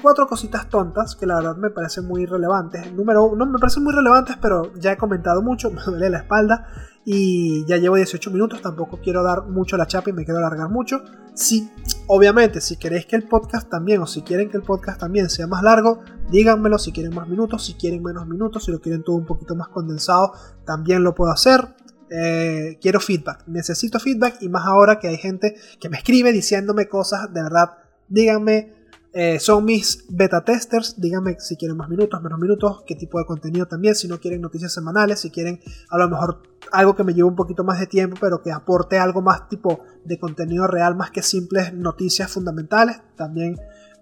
cuatro 0.03 0.27
cositas 0.27 0.69
tontas 0.69 1.17
que 1.17 1.27
la 1.27 1.37
verdad 1.37 1.57
me 1.57 1.71
parecen 1.71 2.07
muy 2.07 2.27
relevantes. 2.27 2.93
Número 2.93 3.25
uno, 3.25 3.47
me 3.47 3.59
parecen 3.59 3.85
muy 3.85 3.95
relevantes, 3.95 4.37
pero 4.43 4.75
ya 4.75 4.93
he 4.93 4.97
comentado 4.97 5.41
mucho, 5.41 5.71
me 5.73 5.81
duele 5.83 6.11
la 6.11 6.19
espalda 6.19 6.67
y 7.05 7.65
ya 7.67 7.79
llevo 7.79 7.97
18 7.97 8.31
minutos, 8.31 8.61
tampoco 8.63 9.01
quiero 9.03 9.23
dar 9.23 9.45
mucho 9.47 9.77
la 9.77 9.87
chapa 9.87 10.11
y 10.11 10.13
me 10.13 10.25
quiero 10.25 10.39
alargar 10.39 10.69
mucho. 10.69 11.03
Si, 11.35 11.71
obviamente, 12.07 12.61
si 12.61 12.77
queréis 12.77 13.07
que 13.07 13.17
el 13.17 13.25
podcast 13.25 13.69
también, 13.69 14.03
o 14.03 14.07
si 14.07 14.23
quieren 14.23 14.51
que 14.51 14.57
el 14.57 14.63
podcast 14.63 15.01
también 15.01 15.31
sea 15.31 15.47
más 15.47 15.63
largo, 15.63 16.01
díganmelo 16.31 16.79
si 16.79 16.93
quieren 16.93 17.15
más 17.15 17.29
minutos, 17.29 17.65
si 17.65 17.75
quieren 17.75 18.03
menos 18.03 18.27
minutos, 18.27 18.65
si 18.65 18.73
lo 18.73 18.81
quieren 18.81 19.03
todo 19.03 19.17
un 19.17 19.27
poquito 19.27 19.57
más 19.57 19.69
condensado, 19.69 20.33
también 20.65 21.03
lo 21.03 21.15
puedo 21.15 21.33
hacer. 21.33 21.75
Eh, 22.11 22.79
quiero 22.81 23.01
feedback, 23.01 23.45
necesito 23.47 23.99
feedback 23.99 24.37
y 24.43 24.51
más 24.51 24.67
ahora 24.67 24.99
que 24.99 25.09
hay 25.09 25.17
gente 25.17 25.57
que 25.81 25.89
me 25.89 25.97
escribe 25.97 26.31
diciéndome 26.31 26.87
cosas, 26.87 27.33
de 27.33 27.43
verdad, 27.43 27.71
díganme 28.09 28.82
eh, 29.15 29.39
son 29.39 29.65
mis 29.65 30.05
beta 30.09 30.43
testers. 30.43 31.01
Díganme 31.01 31.37
si 31.39 31.57
quieren 31.57 31.77
más 31.77 31.89
minutos, 31.89 32.21
menos 32.23 32.39
minutos, 32.39 32.83
qué 32.87 32.95
tipo 32.95 33.19
de 33.19 33.27
contenido 33.27 33.67
también. 33.67 33.95
Si 33.95 34.09
no 34.09 34.19
quieren 34.19 34.41
noticias 34.41 34.73
semanales, 34.73 35.21
si 35.21 35.31
quieren 35.31 35.61
a 35.91 35.99
lo 35.99 36.09
mejor 36.09 36.43
algo 36.71 36.97
que 36.97 37.05
me 37.05 37.13
lleve 37.13 37.29
un 37.29 37.37
poquito 37.37 37.65
más 37.65 37.79
de 37.79 37.87
tiempo, 37.87 38.17
pero 38.21 38.43
que 38.43 38.51
aporte 38.51 38.99
algo 38.99 39.21
más 39.21 39.49
tipo 39.49 39.81
de 40.05 40.19
contenido 40.19 40.67
real, 40.67 40.97
más 40.97 41.11
que 41.11 41.23
simples 41.23 41.75
noticias 41.75 42.31
fundamentales. 42.31 43.01
También 43.17 43.57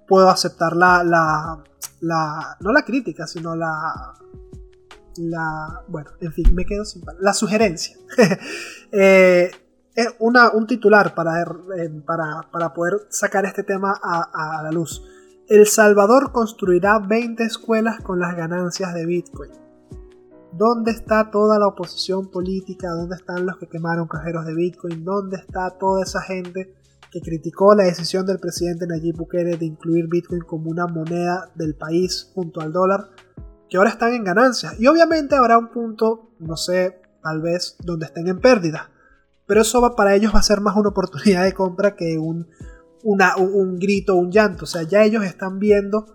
puedo 0.06 0.28
aceptar 0.28 0.76
la, 0.76 1.02
la, 1.02 1.62
la 2.00 2.56
no 2.60 2.72
la 2.72 2.82
crítica, 2.82 3.26
sino 3.26 3.56
la, 3.56 4.14
la, 5.16 5.82
bueno, 5.88 6.10
en 6.20 6.32
fin, 6.32 6.54
me 6.54 6.64
quedo 6.64 6.84
sin 6.84 7.02
la 7.20 7.32
sugerencia. 7.32 7.96
eh, 8.92 9.50
un 10.18 10.66
titular 10.66 11.14
para, 11.14 11.42
eh, 11.42 11.90
para, 12.06 12.48
para, 12.50 12.72
poder 12.72 13.06
sacar 13.08 13.44
este 13.44 13.62
tema 13.62 13.98
a, 14.02 14.58
a 14.58 14.62
la 14.62 14.70
luz. 14.70 15.02
El 15.48 15.66
Salvador 15.66 16.32
construirá 16.32 16.98
20 17.00 17.42
escuelas 17.42 18.00
con 18.00 18.20
las 18.20 18.36
ganancias 18.36 18.94
de 18.94 19.04
Bitcoin. 19.04 19.50
¿Dónde 20.52 20.90
está 20.90 21.30
toda 21.30 21.58
la 21.58 21.68
oposición 21.68 22.28
política? 22.28 22.88
¿Dónde 22.90 23.16
están 23.16 23.46
los 23.46 23.56
que 23.56 23.68
quemaron 23.68 24.08
cajeros 24.08 24.44
de 24.46 24.54
Bitcoin? 24.54 25.04
¿Dónde 25.04 25.36
está 25.36 25.70
toda 25.78 26.02
esa 26.02 26.20
gente 26.22 26.74
que 27.10 27.20
criticó 27.20 27.74
la 27.74 27.84
decisión 27.84 28.26
del 28.26 28.38
presidente 28.38 28.86
Nayib 28.86 29.16
Bukele 29.16 29.56
de 29.56 29.66
incluir 29.66 30.08
Bitcoin 30.08 30.42
como 30.42 30.70
una 30.70 30.86
moneda 30.86 31.50
del 31.54 31.74
país 31.74 32.30
junto 32.34 32.60
al 32.60 32.72
dólar? 32.72 33.10
Que 33.68 33.76
ahora 33.76 33.90
están 33.90 34.12
en 34.12 34.24
ganancias. 34.24 34.78
Y 34.80 34.88
obviamente 34.88 35.36
habrá 35.36 35.56
un 35.56 35.68
punto, 35.68 36.30
no 36.40 36.56
sé, 36.56 37.00
tal 37.22 37.40
vez 37.40 37.76
donde 37.84 38.06
estén 38.06 38.26
en 38.26 38.40
pérdida. 38.40 38.90
Pero 39.50 39.62
eso 39.62 39.80
va, 39.80 39.96
para 39.96 40.14
ellos 40.14 40.32
va 40.32 40.38
a 40.38 40.44
ser 40.44 40.60
más 40.60 40.76
una 40.76 40.90
oportunidad 40.90 41.42
de 41.42 41.52
compra 41.54 41.96
que 41.96 42.16
un, 42.18 42.46
una, 43.02 43.36
un, 43.36 43.80
grito 43.80 44.14
un 44.14 44.30
llanto. 44.30 44.62
O 44.62 44.68
sea, 44.68 44.84
ya 44.84 45.02
ellos 45.02 45.24
están 45.24 45.58
viendo 45.58 46.06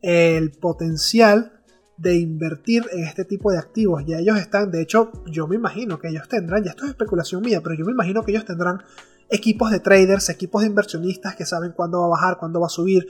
el 0.00 0.52
potencial 0.52 1.60
de 1.98 2.14
invertir 2.14 2.86
en 2.90 3.04
este 3.04 3.26
tipo 3.26 3.52
de 3.52 3.58
activos. 3.58 4.02
Ya 4.06 4.20
ellos 4.20 4.38
están, 4.38 4.70
de 4.70 4.80
hecho, 4.80 5.12
yo 5.26 5.46
me 5.46 5.56
imagino 5.56 5.98
que 5.98 6.08
ellos 6.08 6.26
tendrán, 6.26 6.64
ya 6.64 6.70
esto 6.70 6.84
es 6.84 6.92
especulación 6.92 7.42
mía, 7.42 7.60
pero 7.62 7.76
yo 7.76 7.84
me 7.84 7.92
imagino 7.92 8.24
que 8.24 8.30
ellos 8.30 8.46
tendrán 8.46 8.82
equipos 9.28 9.70
de 9.70 9.80
traders, 9.80 10.30
equipos 10.30 10.62
de 10.62 10.68
inversionistas 10.68 11.36
que 11.36 11.44
saben 11.44 11.72
cuándo 11.72 12.00
va 12.00 12.06
a 12.06 12.08
bajar, 12.08 12.38
cuándo 12.38 12.60
va 12.60 12.68
a 12.68 12.70
subir, 12.70 13.06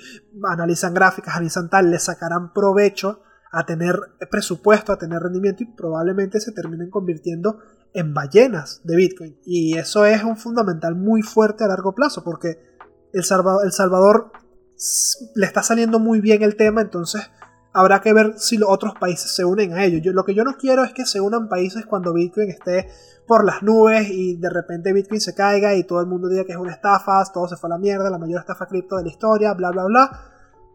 analizan 0.48 0.94
gráficas, 0.94 1.36
analizan 1.36 1.70
tal, 1.70 1.92
le 1.92 2.00
sacarán 2.00 2.52
provecho 2.52 3.20
a 3.52 3.64
tener 3.66 4.00
presupuesto, 4.32 4.92
a 4.92 4.98
tener 4.98 5.22
rendimiento 5.22 5.62
y 5.62 5.66
probablemente 5.66 6.40
se 6.40 6.50
terminen 6.50 6.90
convirtiendo 6.90 7.60
en 7.94 8.14
ballenas 8.14 8.80
de 8.84 8.96
Bitcoin. 8.96 9.38
Y 9.44 9.76
eso 9.76 10.04
es 10.04 10.22
un 10.22 10.36
fundamental 10.36 10.94
muy 10.94 11.22
fuerte 11.22 11.64
a 11.64 11.68
largo 11.68 11.94
plazo, 11.94 12.22
porque 12.24 12.58
El 13.12 13.24
Salvador, 13.24 13.64
el 13.64 13.72
Salvador 13.72 14.32
le 15.34 15.46
está 15.46 15.62
saliendo 15.62 15.98
muy 15.98 16.20
bien 16.20 16.42
el 16.42 16.56
tema, 16.56 16.80
entonces 16.80 17.30
habrá 17.72 18.00
que 18.00 18.12
ver 18.12 18.34
si 18.38 18.56
los 18.56 18.68
otros 18.68 18.94
países 18.98 19.30
se 19.34 19.44
unen 19.44 19.74
a 19.74 19.84
ello. 19.84 19.98
Yo, 19.98 20.12
lo 20.12 20.24
que 20.24 20.34
yo 20.34 20.44
no 20.44 20.56
quiero 20.56 20.84
es 20.84 20.92
que 20.92 21.06
se 21.06 21.20
unan 21.20 21.48
países 21.48 21.86
cuando 21.86 22.12
Bitcoin 22.12 22.50
esté 22.50 22.88
por 23.26 23.44
las 23.44 23.62
nubes 23.62 24.08
y 24.10 24.36
de 24.36 24.50
repente 24.50 24.92
Bitcoin 24.92 25.20
se 25.20 25.34
caiga 25.34 25.74
y 25.74 25.84
todo 25.84 26.00
el 26.00 26.06
mundo 26.06 26.28
diga 26.28 26.44
que 26.44 26.52
es 26.52 26.58
una 26.58 26.72
estafa, 26.72 27.22
todo 27.32 27.46
se 27.46 27.56
fue 27.56 27.68
a 27.68 27.72
la 27.72 27.78
mierda, 27.78 28.10
la 28.10 28.18
mayor 28.18 28.40
estafa 28.40 28.66
cripto 28.66 28.96
de 28.96 29.04
la 29.04 29.10
historia, 29.10 29.54
bla, 29.54 29.70
bla, 29.70 29.84
bla. 29.84 30.10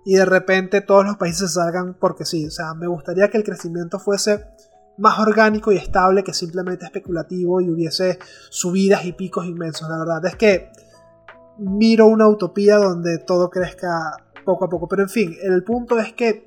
Y 0.05 0.15
de 0.15 0.25
repente 0.25 0.81
todos 0.81 1.03
los 1.03 1.17
países 1.17 1.53
salgan 1.53 1.95
porque 1.99 2.25
sí. 2.25 2.45
O 2.45 2.51
sea, 2.51 2.73
me 2.75 2.87
gustaría 2.87 3.29
que 3.29 3.37
el 3.37 3.43
crecimiento 3.43 3.99
fuese 3.99 4.45
más 4.97 5.19
orgánico 5.19 5.71
y 5.71 5.77
estable 5.77 6.23
que 6.23 6.33
simplemente 6.33 6.85
especulativo 6.85 7.61
y 7.61 7.69
hubiese 7.69 8.19
subidas 8.49 9.05
y 9.05 9.13
picos 9.13 9.45
inmensos. 9.45 9.89
La 9.89 9.99
verdad 9.99 10.25
es 10.25 10.35
que 10.35 10.71
miro 11.57 12.07
una 12.07 12.27
utopía 12.27 12.77
donde 12.77 13.19
todo 13.19 13.49
crezca 13.49 14.17
poco 14.45 14.65
a 14.65 14.69
poco. 14.69 14.87
Pero 14.87 15.03
en 15.03 15.09
fin, 15.09 15.35
el 15.41 15.63
punto 15.63 15.99
es 15.99 16.13
que 16.13 16.45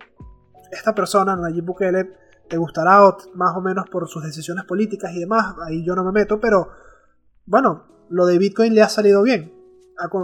esta 0.71 0.95
persona, 0.95 1.37
Nayib 1.37 1.65
Bukele, 1.65 2.13
te 2.49 2.57
gustará 2.57 3.01
más 3.35 3.57
o 3.57 3.61
menos 3.61 3.89
por 3.91 4.09
sus 4.09 4.23
decisiones 4.23 4.65
políticas 4.65 5.13
y 5.13 5.21
demás, 5.21 5.55
ahí 5.67 5.85
yo 5.85 5.95
no 5.95 6.03
me 6.03 6.13
meto, 6.13 6.41
pero 6.41 6.69
bueno, 7.45 7.85
lo 8.09 8.25
de 8.25 8.39
Bitcoin 8.39 8.75
le 8.75 8.83
ha 8.83 8.89
salido 8.89 9.23
bien. 9.23 9.53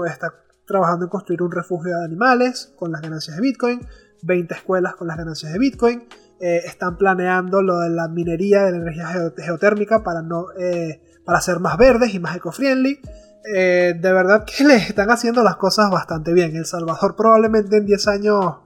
Está 0.06 0.32
trabajando 0.66 1.06
en 1.06 1.10
construir 1.10 1.42
un 1.42 1.52
refugio 1.52 1.96
de 1.96 2.04
animales 2.04 2.72
con 2.76 2.92
las 2.92 3.02
ganancias 3.02 3.36
de 3.36 3.42
Bitcoin, 3.42 3.80
20 4.22 4.54
escuelas 4.54 4.94
con 4.96 5.08
las 5.08 5.18
ganancias 5.18 5.52
de 5.52 5.58
Bitcoin, 5.58 6.08
eh, 6.46 6.66
están 6.66 6.98
planeando 6.98 7.62
lo 7.62 7.78
de 7.78 7.88
la 7.88 8.06
minería 8.06 8.64
de 8.64 8.72
la 8.72 8.76
energía 8.76 9.06
geotérmica 9.38 10.02
para, 10.02 10.20
no, 10.20 10.48
eh, 10.58 11.00
para 11.24 11.40
ser 11.40 11.58
más 11.58 11.78
verdes 11.78 12.12
y 12.12 12.20
más 12.20 12.36
eco-friendly. 12.36 13.00
Eh, 13.54 13.94
de 13.98 14.12
verdad 14.12 14.44
que 14.44 14.62
le 14.68 14.76
están 14.76 15.10
haciendo 15.10 15.42
las 15.42 15.56
cosas 15.56 15.90
bastante 15.90 16.34
bien. 16.34 16.54
El 16.54 16.66
Salvador 16.66 17.16
probablemente 17.16 17.78
en 17.78 17.86
10 17.86 18.08
años 18.08 18.56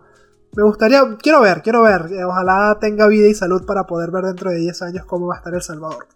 me 0.57 0.65
gustaría, 0.65 1.05
quiero 1.23 1.41
ver, 1.41 1.63
quiero 1.63 1.83
ver. 1.83 2.07
Ojalá 2.25 2.77
tenga 2.81 3.07
vida 3.07 3.29
y 3.29 3.35
salud 3.35 3.65
para 3.65 3.87
poder 3.87 4.11
ver 4.11 4.25
dentro 4.25 4.51
de 4.51 4.57
10 4.57 4.83
años 4.83 5.05
cómo 5.05 5.29
va 5.29 5.37
a 5.37 5.39
estar 5.39 5.55
El 5.55 5.63
Salvador. 5.63 6.09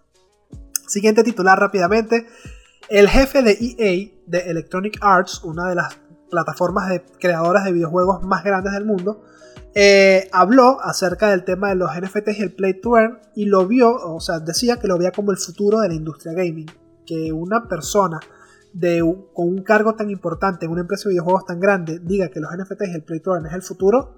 Siguiente 0.89 1.23
titular 1.23 1.61
rápidamente. 1.61 2.27
El 2.89 3.09
jefe 3.09 3.41
de 3.41 3.53
EA, 3.53 4.11
de 4.27 4.51
Electronic 4.51 4.99
Arts, 5.01 5.45
una 5.45 5.69
de 5.69 5.77
las 5.77 5.97
plataformas 6.29 6.89
de 6.89 7.05
creadoras 7.21 7.63
de 7.63 7.71
videojuegos 7.71 8.25
más 8.25 8.43
grandes 8.43 8.73
del 8.73 8.85
mundo, 8.85 9.23
eh, 9.75 10.29
habló 10.33 10.79
acerca 10.83 11.31
del 11.31 11.45
tema 11.45 11.71
de 11.71 11.77
los 11.77 11.91
NFTs 11.91 12.39
y 12.39 12.43
el 12.43 12.53
Play 12.53 12.81
to 12.81 12.97
Earn 12.97 13.19
y 13.35 13.47
lo 13.47 13.67
vio, 13.67 13.95
o 13.95 14.21
sea, 14.21 14.39
decía 14.41 14.79
que 14.79 14.89
lo 14.89 14.99
veía 14.99 15.13
como 15.13 15.31
el 15.31 15.39
futuro 15.39 15.81
de 15.81 15.89
la 15.89 15.95
industria 15.95 16.35
gaming. 16.35 16.71
Que 17.07 17.33
una 17.33 17.69
persona 17.69 18.21
de, 18.73 19.01
con 19.35 19.49
un 19.49 19.63
cargo 19.63 19.95
tan 19.95 20.11
importante 20.11 20.67
en 20.67 20.73
una 20.73 20.83
empresa 20.83 21.09
de 21.09 21.15
videojuegos 21.15 21.47
tan 21.47 21.61
grande 21.61 22.01
diga 22.01 22.29
que 22.29 22.41
los 22.41 22.51
NFTs 22.53 22.89
y 22.89 22.95
el 22.95 23.03
Play 23.03 23.21
to 23.21 23.35
Earn 23.35 23.47
es 23.47 23.55
el 23.55 23.63
futuro, 23.63 24.17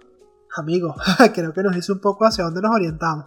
amigo, 0.56 0.94
creo 1.34 1.52
que 1.52 1.62
nos 1.62 1.74
dice 1.74 1.92
un 1.92 2.00
poco 2.00 2.24
hacia 2.24 2.44
dónde 2.44 2.60
nos 2.60 2.74
orientamos. 2.74 3.24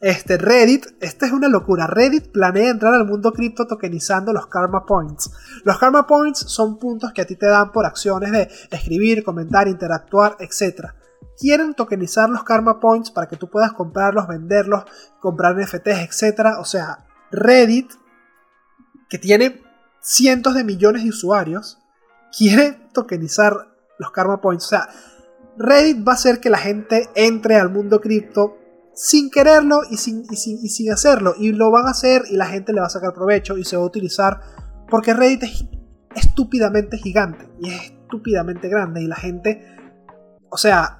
Este 0.00 0.36
Reddit, 0.36 0.86
esta 1.00 1.26
es 1.26 1.32
una 1.32 1.48
locura. 1.48 1.86
Reddit 1.86 2.30
planea 2.30 2.70
entrar 2.70 2.92
al 2.94 3.06
mundo 3.06 3.32
cripto 3.32 3.66
tokenizando 3.66 4.32
los 4.32 4.46
Karma 4.46 4.84
Points. 4.84 5.30
Los 5.64 5.78
Karma 5.78 6.06
Points 6.06 6.40
son 6.40 6.78
puntos 6.78 7.12
que 7.12 7.22
a 7.22 7.26
ti 7.26 7.36
te 7.36 7.46
dan 7.46 7.72
por 7.72 7.86
acciones 7.86 8.30
de 8.30 8.48
escribir, 8.70 9.24
comentar, 9.24 9.68
interactuar, 9.68 10.36
etc. 10.38 10.90
Quieren 11.38 11.74
tokenizar 11.74 12.28
los 12.30 12.44
Karma 12.44 12.80
Points 12.80 13.10
para 13.10 13.28
que 13.28 13.36
tú 13.36 13.50
puedas 13.50 13.72
comprarlos, 13.72 14.26
venderlos, 14.26 14.84
comprar 15.20 15.56
NFTs, 15.56 16.22
etc. 16.22 16.56
O 16.58 16.64
sea, 16.64 17.06
Reddit, 17.30 17.90
que 19.08 19.18
tiene 19.18 19.62
cientos 20.00 20.54
de 20.54 20.64
millones 20.64 21.02
de 21.02 21.10
usuarios, 21.10 21.78
quiere 22.36 22.88
tokenizar 22.92 23.68
los 23.98 24.10
Karma 24.10 24.40
Points. 24.40 24.64
O 24.66 24.68
sea, 24.68 24.88
Reddit 25.58 26.06
va 26.06 26.12
a 26.12 26.14
hacer 26.14 26.40
que 26.40 26.50
la 26.50 26.58
gente 26.58 27.08
entre 27.14 27.56
al 27.56 27.70
mundo 27.70 28.00
cripto 28.00 28.58
sin 28.94 29.30
quererlo 29.30 29.82
y 29.90 29.98
sin, 29.98 30.24
sin, 30.24 30.92
hacerlo. 30.92 31.34
Y 31.38 31.52
lo 31.52 31.70
van 31.70 31.86
a 31.86 31.90
hacer 31.90 32.22
y 32.30 32.36
la 32.36 32.46
gente 32.46 32.72
le 32.72 32.80
va 32.80 32.86
a 32.86 32.90
sacar 32.90 33.12
provecho 33.12 33.58
y 33.58 33.64
se 33.64 33.76
va 33.76 33.82
a 33.82 33.86
utilizar. 33.86 34.40
Porque 34.88 35.12
Reddit 35.12 35.42
es 35.42 35.66
estúpidamente 36.14 36.96
gigante 36.96 37.48
y 37.60 37.70
es 37.70 37.82
estúpidamente 37.82 38.68
grande. 38.68 39.02
Y 39.02 39.06
la 39.06 39.16
gente, 39.16 39.76
o 40.48 40.56
sea, 40.56 40.98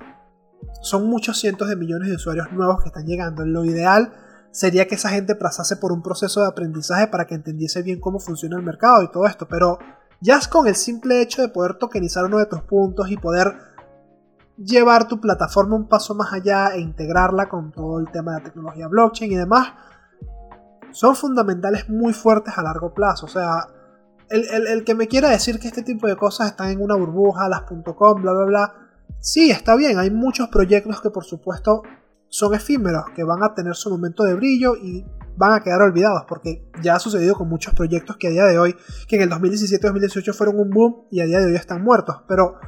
son 0.83 1.07
muchos 1.07 1.39
cientos 1.39 1.69
de 1.69 1.77
millones 1.77 2.09
de 2.09 2.17
usuarios 2.17 2.53
nuevos 2.53 2.83
que 2.83 2.89
están 2.89 3.07
llegando. 3.07 3.45
Lo 3.45 3.65
ideal 3.65 4.13
sería 4.51 4.87
que 4.87 4.95
esa 4.95 5.11
gente 5.11 5.35
pasase 5.35 5.77
por 5.77 5.93
un 5.93 6.03
proceso 6.03 6.41
de 6.41 6.49
aprendizaje 6.49 7.09
para 7.09 7.27
que 7.27 7.35
entendiese 7.35 7.83
bien 7.83 8.01
cómo 8.01 8.19
funciona 8.19 8.57
el 8.57 8.63
mercado 8.63 9.03
y 9.03 9.11
todo 9.11 9.27
esto. 9.27 9.47
Pero 9.49 9.79
ya 10.21 10.37
es 10.37 10.49
con 10.49 10.67
el 10.67 10.77
simple 10.77 11.21
hecho 11.21 11.43
de 11.43 11.49
poder 11.49 11.75
tokenizar 11.75 12.25
uno 12.25 12.39
de 12.39 12.47
tus 12.47 12.63
puntos 12.63 13.11
y 13.11 13.17
poder 13.17 13.55
llevar 14.57 15.07
tu 15.07 15.21
plataforma 15.21 15.77
un 15.77 15.89
paso 15.89 16.15
más 16.15 16.33
allá 16.33 16.75
e 16.75 16.81
integrarla 16.81 17.49
con 17.49 17.73
todo 17.73 17.99
el 17.99 18.11
tema 18.11 18.33
de 18.33 18.39
la 18.39 18.45
tecnología 18.45 18.89
blockchain 18.89 19.33
y 19.33 19.37
demás, 19.37 19.75
son 20.93 21.15
fundamentales 21.15 21.89
muy 21.91 22.15
fuertes 22.15 22.57
a 22.57 22.63
largo 22.63 22.95
plazo. 22.95 23.27
O 23.27 23.29
sea, 23.29 23.67
el, 24.31 24.85
que 24.85 24.95
me 24.95 25.09
quiera 25.09 25.29
decir 25.29 25.59
que 25.59 25.69
este 25.69 25.83
tipo 25.83 26.07
de 26.07 26.17
cosas 26.17 26.49
están 26.49 26.71
en 26.71 26.83
una 26.83 26.97
burbuja, 26.97 27.49
las 27.49 27.63
.com, 27.63 28.23
bla, 28.23 28.33
bla, 28.33 28.45
bla, 28.45 28.86
sí, 29.21 29.51
está 29.51 29.77
bien, 29.77 29.99
hay 29.99 30.11
muchos 30.11 30.49
proyectos 30.49 31.01
que 31.01 31.11
por 31.11 31.25
supuesto 31.25 31.83
son 32.29 32.55
efímeros, 32.55 33.05
que 33.15 33.25
van 33.25 33.43
a 33.43 33.55
tener 33.55 33.75
su 33.75 33.91
momento 33.91 34.25
de 34.25 34.35
brillo 34.35 34.77
y 34.77 35.05
van 35.37 35.53
a 35.53 35.61
quedar 35.61 35.83
olvidados, 35.83 36.25
porque 36.29 36.71
ya 36.83 36.97
ha 36.97 36.99
sucedido 36.99 37.35
con 37.35 37.49
muchos 37.49 37.75
proyectos 37.75 38.17
que 38.17 38.29
a 38.29 38.31
día 38.31 38.45
de 38.45 38.59
hoy, 38.59 38.75
que 39.07 39.17
en 39.17 39.23
el 39.23 39.31
2017-2018 39.31 40.35
fueron 40.35 40.59
un 40.59 40.71
boom 40.71 41.07
y 41.11 41.21
a 41.21 41.27
día 41.27 41.39
de 41.39 41.47
hoy 41.47 41.57
están 41.57 41.83
muertos, 41.83 42.23
pero 42.27 42.59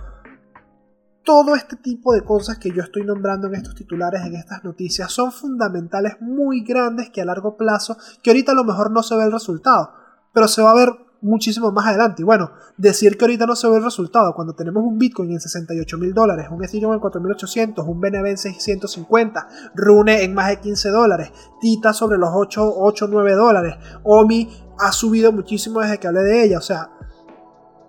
todo 1.24 1.54
este 1.54 1.76
tipo 1.76 2.14
de 2.14 2.22
cosas 2.22 2.58
que 2.58 2.70
yo 2.70 2.82
estoy 2.82 3.04
nombrando 3.04 3.48
en 3.48 3.54
estos 3.56 3.74
titulares, 3.74 4.22
en 4.24 4.34
estas 4.34 4.64
noticias, 4.64 5.12
son 5.12 5.30
fundamentales 5.30 6.16
muy 6.20 6.62
grandes 6.62 7.11
que 7.11 7.20
a 7.20 7.24
largo 7.26 7.56
plazo, 7.56 7.96
que 8.22 8.30
ahorita 8.30 8.52
a 8.52 8.54
lo 8.54 8.64
mejor 8.64 8.90
no 8.90 9.02
se 9.02 9.14
ve 9.14 9.24
el 9.24 9.32
resultado, 9.32 9.92
pero 10.32 10.48
se 10.48 10.62
va 10.62 10.70
a 10.70 10.74
ver 10.74 10.88
muchísimo 11.20 11.70
más 11.72 11.87
adelante. 11.87 12.22
Y 12.22 12.24
bueno, 12.24 12.52
decir 12.76 13.16
que 13.16 13.24
ahorita 13.24 13.46
no 13.46 13.57
se 13.57 13.68
ve 13.68 13.76
el 13.76 13.85
resultado 13.85 14.35
cuando 14.35 14.54
tenemos 14.54 14.83
un 14.85 14.98
Bitcoin 14.98 15.33
en 15.33 15.40
68 15.40 15.98
mil 15.98 16.14
dólares, 16.14 16.46
un 16.50 16.62
Ethereum 16.62 16.92
en 16.92 17.00
4800, 17.00 17.87
un 17.87 18.00
BNB 18.00 18.26
en 18.26 18.38
650, 18.38 19.48
Rune 19.74 20.22
en 20.22 20.35
más 20.35 20.48
de 20.48 20.61
15 20.61 20.88
dólares, 20.90 21.33
Tita 21.61 21.92
sobre 21.92 22.18
los 22.18 22.31
8, 22.33 22.74
8 22.76 23.09
9 23.11 23.35
dólares, 23.35 23.74
Omi 24.04 24.48
ha 24.78 24.92
subido 24.92 25.33
muchísimo 25.33 25.81
desde 25.81 25.98
que 25.98 26.07
hablé 26.07 26.22
de 26.22 26.44
ella, 26.44 26.59
o 26.59 26.62
sea, 26.62 26.90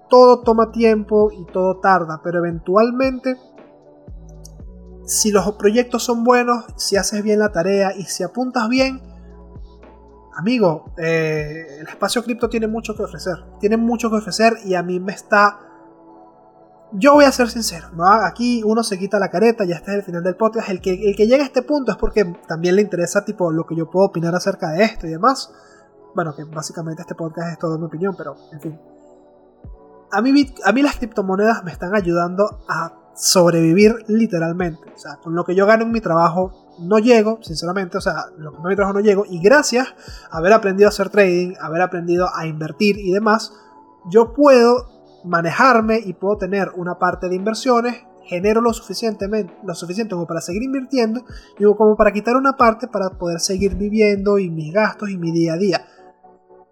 todo 0.10 0.42
toma 0.42 0.72
tiempo 0.72 1.32
y 1.32 1.46
todo 1.46 1.80
tarda, 1.80 2.22
pero 2.24 2.40
eventualmente, 2.40 3.38
si 5.06 5.32
los 5.32 5.52
proyectos 5.54 6.04
son 6.04 6.24
buenos, 6.24 6.66
si 6.78 6.96
haces 6.96 7.24
bien 7.24 7.40
la 7.40 7.52
tarea 7.52 7.94
y 7.96 8.04
si 8.06 8.24
apuntas 8.24 8.68
bien, 8.70 9.02
amigo, 10.36 10.92
eh, 10.98 11.78
el 11.80 11.88
espacio 11.88 12.24
cripto 12.24 12.50
tiene 12.50 12.68
mucho 12.68 12.96
que 12.96 13.04
ofrecer. 13.04 13.36
Tiene 13.60 13.78
mucho 13.78 14.10
que 14.10 14.18
ofrecer 14.18 14.58
y 14.66 14.76
a 14.76 14.84
mí 14.84 15.00
me 15.00 15.14
está... 15.14 15.60
Yo 16.92 17.14
voy 17.14 17.26
a 17.26 17.32
ser 17.32 17.50
sincero, 17.50 17.90
¿no? 17.94 18.04
aquí 18.06 18.64
uno 18.66 18.84
se 18.84 18.98
quita 18.98 19.20
la 19.20 19.30
careta, 19.30 19.64
ya 19.64 19.76
este 19.76 19.92
es 19.92 19.98
el 19.98 20.04
final 20.04 20.24
del 20.24 20.36
podcast. 20.36 20.70
El 20.70 20.82
que, 20.82 20.94
el 20.94 21.16
que 21.16 21.28
llega 21.28 21.44
a 21.44 21.46
este 21.46 21.62
punto 21.62 21.92
es 21.92 21.98
porque 21.98 22.26
también 22.48 22.76
le 22.76 22.82
interesa 22.82 23.24
tipo 23.24 23.52
lo 23.52 23.66
que 23.68 23.76
yo 23.76 23.90
puedo 23.92 24.08
opinar 24.08 24.34
acerca 24.34 24.70
de 24.70 24.84
esto 24.84 25.06
y 25.06 25.12
demás. 25.12 25.54
Bueno, 26.16 26.36
que 26.36 26.44
básicamente 26.46 27.04
este 27.04 27.14
podcast 27.14 27.52
es 27.52 27.60
toda 27.60 27.78
mi 27.78 27.86
opinión, 27.86 28.16
pero 28.18 28.36
en 28.52 28.60
fin 28.60 28.80
a 30.12 30.22
mí, 30.22 30.54
a 30.64 30.72
mí 30.72 30.82
las 30.82 30.96
criptomonedas 30.98 31.64
me 31.64 31.72
están 31.72 31.96
ayudando 31.96 32.60
a 32.68 32.94
sobrevivir 33.16 33.96
literalmente. 34.08 34.92
O 34.96 34.98
sea, 34.98 35.18
con 35.18 35.36
lo 35.36 35.44
que 35.44 35.56
yo 35.56 35.66
gano 35.66 35.84
en 35.84 35.92
mi 35.92 36.02
trabajo 36.02 36.69
no 36.82 37.00
llego, 37.00 37.40
sinceramente, 37.42 37.98
o 37.98 38.02
sea, 38.02 38.26
lo 38.38 38.52
que 38.52 38.60
me 38.60 38.70
mi 38.70 38.76
trabajo 38.76 38.98
no 38.98 39.04
llego. 39.04 39.26
Y 39.30 39.40
gracias 39.42 39.94
a 40.32 40.38
haber 40.38 40.54
aprendido 40.54 40.88
a 40.88 40.90
hacer 40.90 41.10
trading, 41.10 41.56
haber 41.62 41.82
aprendido 41.82 42.28
a 42.34 42.46
invertir 42.46 42.98
y 42.98 43.12
demás, 43.12 43.54
yo 44.10 44.34
puedo 44.34 45.00
manejarme 45.24 46.00
y 46.00 46.14
puedo 46.14 46.38
tener 46.38 46.72
una 46.76 46.98
parte 46.98 47.30
de 47.30 47.36
inversiones, 47.36 47.96
genero 48.24 48.62
lo, 48.62 48.74
suficientemente, 48.74 49.54
lo 49.64 49.74
suficiente 49.76 50.14
como 50.14 50.28
para 50.28 50.42
seguir 50.42 50.64
invirtiendo 50.64 51.24
y 51.58 51.64
como 51.64 51.96
para 51.98 52.14
quitar 52.14 52.36
una 52.36 52.54
parte 52.54 52.88
para 52.88 53.18
poder 53.18 53.40
seguir 53.40 53.76
viviendo 53.76 54.38
y 54.38 54.50
mis 54.50 54.74
gastos 54.74 55.10
y 55.10 55.18
mi 55.18 55.32
día 55.32 55.54
a 55.54 55.58
día. 55.58 55.86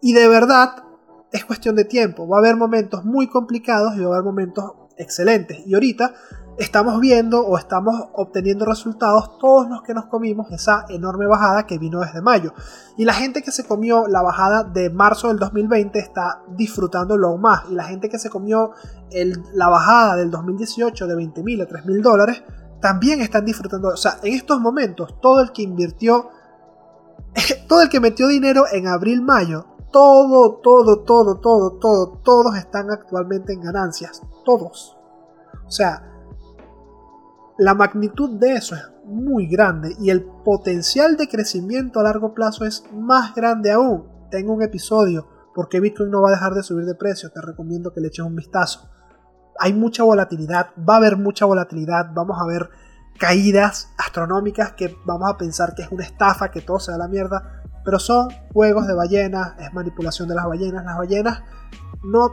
Y 0.01 0.13
de 0.13 0.27
verdad, 0.27 0.83
es 1.31 1.45
cuestión 1.45 1.75
de 1.75 1.85
tiempo. 1.85 2.27
Va 2.27 2.37
a 2.37 2.39
haber 2.39 2.55
momentos 2.55 3.03
muy 3.03 3.27
complicados 3.27 3.95
y 3.95 3.99
va 4.01 4.05
a 4.05 4.19
haber 4.19 4.23
momentos 4.23 4.71
excelentes. 4.97 5.59
Y 5.65 5.73
ahorita 5.73 6.13
estamos 6.57 6.99
viendo 6.99 7.45
o 7.45 7.57
estamos 7.57 7.95
obteniendo 8.13 8.65
resultados 8.65 9.37
todos 9.37 9.69
los 9.69 9.83
que 9.83 9.93
nos 9.93 10.05
comimos 10.05 10.51
esa 10.51 10.85
enorme 10.89 11.27
bajada 11.27 11.67
que 11.67 11.77
vino 11.77 11.99
desde 11.99 12.21
mayo. 12.21 12.53
Y 12.97 13.05
la 13.05 13.13
gente 13.13 13.43
que 13.43 13.51
se 13.51 13.65
comió 13.65 14.07
la 14.07 14.21
bajada 14.21 14.63
de 14.63 14.89
marzo 14.89 15.27
del 15.27 15.37
2020 15.37 15.99
está 15.99 16.41
disfrutándolo 16.49 17.27
aún 17.27 17.41
más. 17.41 17.63
Y 17.69 17.75
la 17.75 17.83
gente 17.83 18.09
que 18.09 18.17
se 18.17 18.29
comió 18.29 18.71
la 19.53 19.69
bajada 19.69 20.15
del 20.15 20.31
2018 20.31 21.07
de 21.07 21.15
20 21.15 21.43
mil 21.43 21.61
a 21.61 21.67
3 21.67 21.85
mil 21.85 22.01
dólares 22.01 22.43
también 22.81 23.21
están 23.21 23.45
disfrutando. 23.45 23.89
O 23.89 23.97
sea, 23.97 24.17
en 24.23 24.33
estos 24.33 24.59
momentos 24.59 25.19
todo 25.21 25.41
el 25.41 25.51
que 25.51 25.61
invirtió 25.61 26.29
todo 27.67 27.81
el 27.81 27.89
que 27.89 27.99
metió 27.99 28.27
dinero 28.27 28.65
en 28.71 28.87
abril, 28.87 29.21
mayo, 29.21 29.65
todo, 29.91 30.55
todo, 30.63 31.03
todo, 31.03 31.39
todo, 31.39 31.71
todo, 31.73 32.19
todos 32.23 32.55
están 32.57 32.89
actualmente 32.89 33.53
en 33.53 33.61
ganancias. 33.61 34.21
Todos. 34.43 34.97
O 35.65 35.71
sea, 35.71 36.16
la 37.57 37.73
magnitud 37.73 38.39
de 38.39 38.53
eso 38.53 38.75
es 38.75 38.83
muy 39.05 39.47
grande 39.47 39.95
y 39.99 40.09
el 40.09 40.23
potencial 40.23 41.17
de 41.17 41.27
crecimiento 41.27 41.99
a 41.99 42.03
largo 42.03 42.33
plazo 42.33 42.65
es 42.65 42.83
más 42.93 43.33
grande 43.33 43.71
aún. 43.71 44.05
Tengo 44.29 44.53
un 44.53 44.61
episodio 44.61 45.27
porque 45.55 45.79
Bitcoin 45.79 46.11
no 46.11 46.21
va 46.21 46.29
a 46.29 46.33
dejar 46.33 46.53
de 46.53 46.61
subir 46.61 46.85
de 46.85 46.93
precio, 46.93 47.31
te 47.31 47.41
recomiendo 47.41 47.93
que 47.93 48.01
le 48.01 48.09
eches 48.09 48.25
un 48.25 48.35
vistazo. 48.35 48.89
Hay 49.59 49.73
mucha 49.73 50.03
volatilidad, 50.03 50.67
va 50.87 50.95
a 50.95 50.97
haber 50.97 51.17
mucha 51.17 51.45
volatilidad, 51.45 52.11
vamos 52.13 52.37
a 52.39 52.45
ver 52.45 52.69
caídas 53.17 53.91
astronómicas 53.97 54.73
que 54.73 54.95
vamos 55.05 55.27
a 55.31 55.37
pensar 55.37 55.73
que 55.73 55.81
es 55.81 55.91
una 55.91 56.03
estafa, 56.03 56.51
que 56.51 56.61
todo 56.61 56.79
se 56.79 56.91
da 56.91 56.99
la 56.99 57.07
mierda, 57.07 57.63
pero 57.83 57.97
son 57.97 58.29
juegos 58.53 58.85
de 58.85 58.93
ballenas, 58.93 59.53
es 59.59 59.73
manipulación 59.73 60.27
de 60.27 60.35
las 60.35 60.45
ballenas. 60.45 60.85
Las 60.85 60.97
ballenas 60.97 61.41
no 62.03 62.29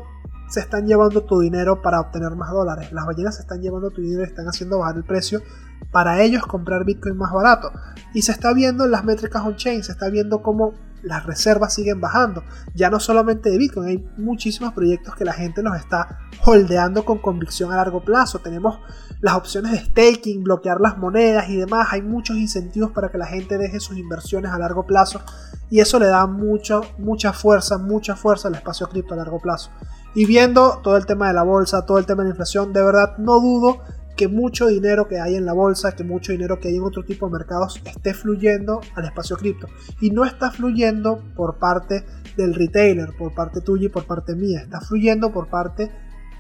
se 0.55 0.61
están 0.61 0.87
llevando 0.87 1.25
tu 1.25 1.41
dinero 1.41 1.83
para 1.83 2.01
obtener 2.01 2.31
más 2.37 2.53
dólares. 2.53 2.93
Las 2.93 3.07
ballenas 3.07 3.35
se 3.35 3.43
están 3.43 3.61
llevando 3.61 3.91
tu 3.91 4.01
dinero 4.01 4.23
y 4.23 4.27
están 4.27 4.47
haciendo 4.47 4.79
bajar 4.79 4.97
el 4.97 5.05
precio 5.05 5.43
para 5.91 6.23
ellos 6.23 6.47
comprar 6.47 6.85
Bitcoin 6.85 7.17
más 7.17 7.33
barato. 7.33 7.73
Y 8.15 8.23
se 8.23 8.31
está 8.31 8.53
viendo 8.55 8.85
en 8.85 8.93
las 8.93 9.05
métricas 9.05 9.43
on-chain, 9.45 9.83
se 9.83 9.91
está 9.91 10.09
viendo 10.11 10.43
cómo 10.43 10.75
las 11.03 11.27
reservas 11.27 11.75
siguen 11.75 12.01
bajando. 12.01 12.45
Ya 12.73 12.89
no 12.89 13.01
solamente 13.01 13.51
de 13.51 13.59
Bitcoin, 13.59 13.89
hay 13.89 14.09
muchísimos 14.17 14.73
proyectos 14.73 15.17
que 15.17 15.25
la 15.25 15.33
gente 15.33 15.61
los 15.61 15.77
está 15.77 16.21
holdeando 16.47 17.05
con 17.05 17.19
convicción 17.19 17.73
a 17.73 17.77
largo 17.77 18.05
plazo. 18.05 18.39
Tenemos 18.39 18.79
las 19.21 19.35
opciones 19.35 19.73
de 19.73 19.79
staking, 19.79 20.45
bloquear 20.45 20.81
las 20.81 20.99
monedas 20.99 21.49
y 21.49 21.57
demás. 21.57 21.89
Hay 21.91 22.03
muchos 22.03 22.37
incentivos 22.37 22.93
para 22.93 23.11
que 23.11 23.19
la 23.19 23.27
gente 23.27 23.59
deje 23.59 23.81
sus 23.81 23.97
inversiones 23.97 24.53
a 24.53 24.59
largo 24.59 24.87
plazo. 24.87 25.21
Y 25.69 25.81
eso 25.81 25.99
le 25.99 26.07
da 26.07 26.29
mucho, 26.29 26.83
mucha 26.99 27.33
fuerza, 27.33 27.77
mucha 27.77 28.15
fuerza 28.15 28.47
al 28.47 28.55
espacio 28.55 28.89
cripto 28.89 29.15
a 29.15 29.17
largo 29.17 29.41
plazo. 29.41 29.71
Y 30.15 30.27
viendo 30.27 30.81
todo 30.83 30.97
el 30.97 31.07
tema 31.07 31.29
de 31.29 31.35
la 31.35 31.43
bolsa, 31.43 31.85
todo 31.87 31.99
el 31.99 32.07
tema 32.07 32.23
de 32.23 32.29
la 32.29 32.33
inflación, 32.35 32.73
de 32.73 32.85
verdad 32.85 33.19
no 33.19 33.41
dudo 33.41 33.81
que 34.17 34.29
mucho 34.29 34.69
dinero 34.69 35.09
que 35.09 35.19
hay 35.19 35.35
en 35.35 35.45
la 35.45 35.53
bolsa, 35.53 35.93
que 35.93 36.05
mucho 36.05 36.33
dinero 36.33 36.61
que 36.61 36.69
hay 36.69 36.77
en 36.77 36.85
otro 36.85 37.05
tipo 37.05 37.27
de 37.27 37.33
mercados 37.33 37.81
esté 37.85 38.15
fluyendo 38.15 38.81
al 38.95 39.05
espacio 39.07 39.37
cripto. 39.37 39.67
Y 40.01 40.11
no 40.11 40.25
está 40.25 40.51
fluyendo 40.51 41.21
por 41.35 41.59
parte 41.59 42.05
del 42.37 42.55
retailer, 42.55 43.17
por 43.17 43.35
parte 43.35 43.61
tuya 43.61 43.87
y 43.87 43.89
por 43.91 44.07
parte 44.07 44.37
mía. 44.37 44.61
Está 44.61 44.81
fluyendo 44.81 45.33
por 45.33 45.49
parte 45.49 45.91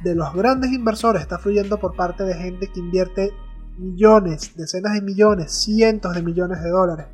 de 0.04 0.14
los 0.14 0.32
grandes 0.34 0.72
inversores, 0.72 1.22
está 1.22 1.38
fluyendo 1.38 1.78
por 1.78 1.96
parte 1.96 2.24
de 2.24 2.34
gente 2.34 2.70
que 2.72 2.80
invierte 2.80 3.32
millones, 3.78 4.52
decenas 4.54 4.94
de 4.94 5.02
millones, 5.02 5.52
cientos 5.52 6.14
de 6.14 6.22
millones 6.22 6.62
de 6.62 6.70
dólares. 6.70 7.06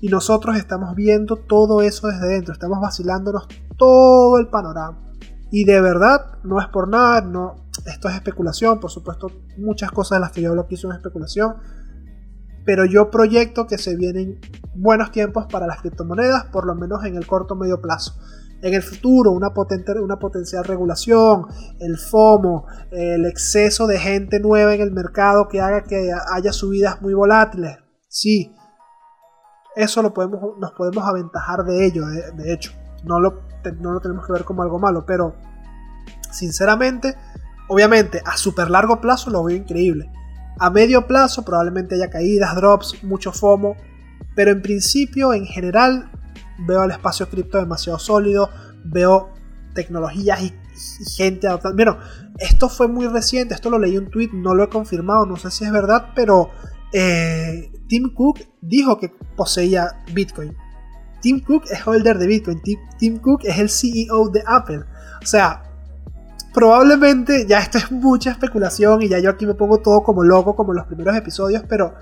Y 0.00 0.08
nosotros 0.08 0.56
estamos 0.56 0.94
viendo 0.94 1.36
todo 1.36 1.80
eso 1.80 2.08
desde 2.08 2.28
dentro, 2.28 2.52
estamos 2.52 2.80
vacilándonos 2.80 3.48
todo 3.78 4.38
el 4.38 4.48
panorama. 4.48 5.05
Y 5.50 5.64
de 5.64 5.80
verdad, 5.80 6.38
no 6.42 6.60
es 6.60 6.66
por 6.68 6.88
nada, 6.88 7.20
no, 7.20 7.54
esto 7.86 8.08
es 8.08 8.14
especulación, 8.14 8.80
por 8.80 8.90
supuesto, 8.90 9.30
muchas 9.58 9.90
cosas 9.92 10.16
de 10.16 10.20
las 10.20 10.32
que 10.32 10.42
yo 10.42 10.50
hablo 10.50 10.62
aquí 10.62 10.76
son 10.76 10.92
especulación, 10.92 11.56
pero 12.64 12.84
yo 12.84 13.10
proyecto 13.10 13.66
que 13.66 13.78
se 13.78 13.96
vienen 13.96 14.40
buenos 14.74 15.12
tiempos 15.12 15.46
para 15.46 15.66
las 15.66 15.80
criptomonedas, 15.80 16.46
por 16.46 16.66
lo 16.66 16.74
menos 16.74 17.04
en 17.04 17.16
el 17.16 17.26
corto 17.26 17.54
medio 17.54 17.80
plazo. 17.80 18.18
En 18.60 18.74
el 18.74 18.82
futuro, 18.82 19.30
una, 19.30 19.50
potente, 19.50 19.92
una 20.00 20.18
potencial 20.18 20.64
regulación, 20.64 21.46
el 21.78 21.96
FOMO, 21.96 22.66
el 22.90 23.26
exceso 23.26 23.86
de 23.86 23.98
gente 23.98 24.40
nueva 24.40 24.74
en 24.74 24.80
el 24.80 24.90
mercado 24.90 25.46
que 25.46 25.60
haga 25.60 25.84
que 25.84 26.10
haya 26.32 26.52
subidas 26.52 27.00
muy 27.02 27.14
volátiles. 27.14 27.76
Sí, 28.08 28.52
eso 29.76 30.02
lo 30.02 30.12
podemos, 30.12 30.58
nos 30.58 30.72
podemos 30.72 31.04
aventajar 31.04 31.64
de 31.64 31.86
ello, 31.86 32.06
de 32.06 32.52
hecho 32.52 32.72
no 33.04 33.20
lo, 33.20 33.45
no 33.72 33.92
lo 33.92 34.00
tenemos 34.00 34.26
que 34.26 34.32
ver 34.32 34.44
como 34.44 34.62
algo 34.62 34.78
malo, 34.78 35.04
pero 35.06 35.36
sinceramente, 36.30 37.16
obviamente 37.68 38.22
a 38.24 38.36
super 38.36 38.70
largo 38.70 39.00
plazo 39.00 39.30
lo 39.30 39.44
veo 39.44 39.56
increíble. 39.56 40.10
A 40.58 40.70
medio 40.70 41.06
plazo 41.06 41.44
probablemente 41.44 41.96
haya 41.96 42.08
caídas, 42.08 42.54
drops, 42.56 43.02
mucho 43.04 43.32
FOMO, 43.32 43.76
pero 44.34 44.50
en 44.50 44.62
principio, 44.62 45.32
en 45.32 45.46
general, 45.46 46.10
veo 46.58 46.84
el 46.84 46.90
espacio 46.90 47.28
cripto 47.28 47.58
demasiado 47.58 47.98
sólido, 47.98 48.50
veo 48.84 49.30
tecnologías 49.74 50.42
y, 50.42 50.54
gente 51.16 51.46
adoptando. 51.46 51.76
Bueno, 51.76 51.98
esto 52.38 52.68
fue 52.68 52.86
muy 52.88 53.06
reciente, 53.06 53.54
esto 53.54 53.70
lo 53.70 53.78
leí 53.78 53.96
en 53.96 54.04
un 54.04 54.10
tweet, 54.10 54.30
no 54.32 54.54
lo 54.54 54.64
he 54.64 54.68
confirmado, 54.68 55.24
no 55.24 55.36
sé 55.36 55.50
si 55.50 55.64
es 55.64 55.72
verdad, 55.72 56.12
pero 56.14 56.50
eh, 56.92 57.70
Tim 57.88 58.12
Cook 58.14 58.40
dijo 58.60 58.98
que 58.98 59.10
poseía 59.36 60.04
Bitcoin. 60.12 60.54
Tim 61.20 61.40
Cook 61.40 61.64
es 61.70 61.86
holder 61.86 62.18
de 62.18 62.26
Bitcoin, 62.26 62.60
Tim, 62.98 63.18
Cook 63.18 63.42
es 63.44 63.58
el 63.58 63.68
CEO 63.68 64.28
de 64.28 64.42
Apple. 64.46 64.84
O 65.22 65.26
sea, 65.26 65.62
probablemente 66.54 67.46
ya 67.46 67.58
esto 67.58 67.78
es 67.78 67.90
mucha 67.90 68.30
especulación 68.30 69.02
y 69.02 69.08
ya 69.08 69.18
yo 69.18 69.30
aquí 69.30 69.46
me 69.46 69.54
pongo 69.54 69.78
todo 69.78 70.02
como 70.02 70.22
loco 70.22 70.54
como 70.54 70.72
en 70.72 70.78
los 70.78 70.86
primeros 70.86 71.16
episodios, 71.16 71.64
pero 71.68 71.94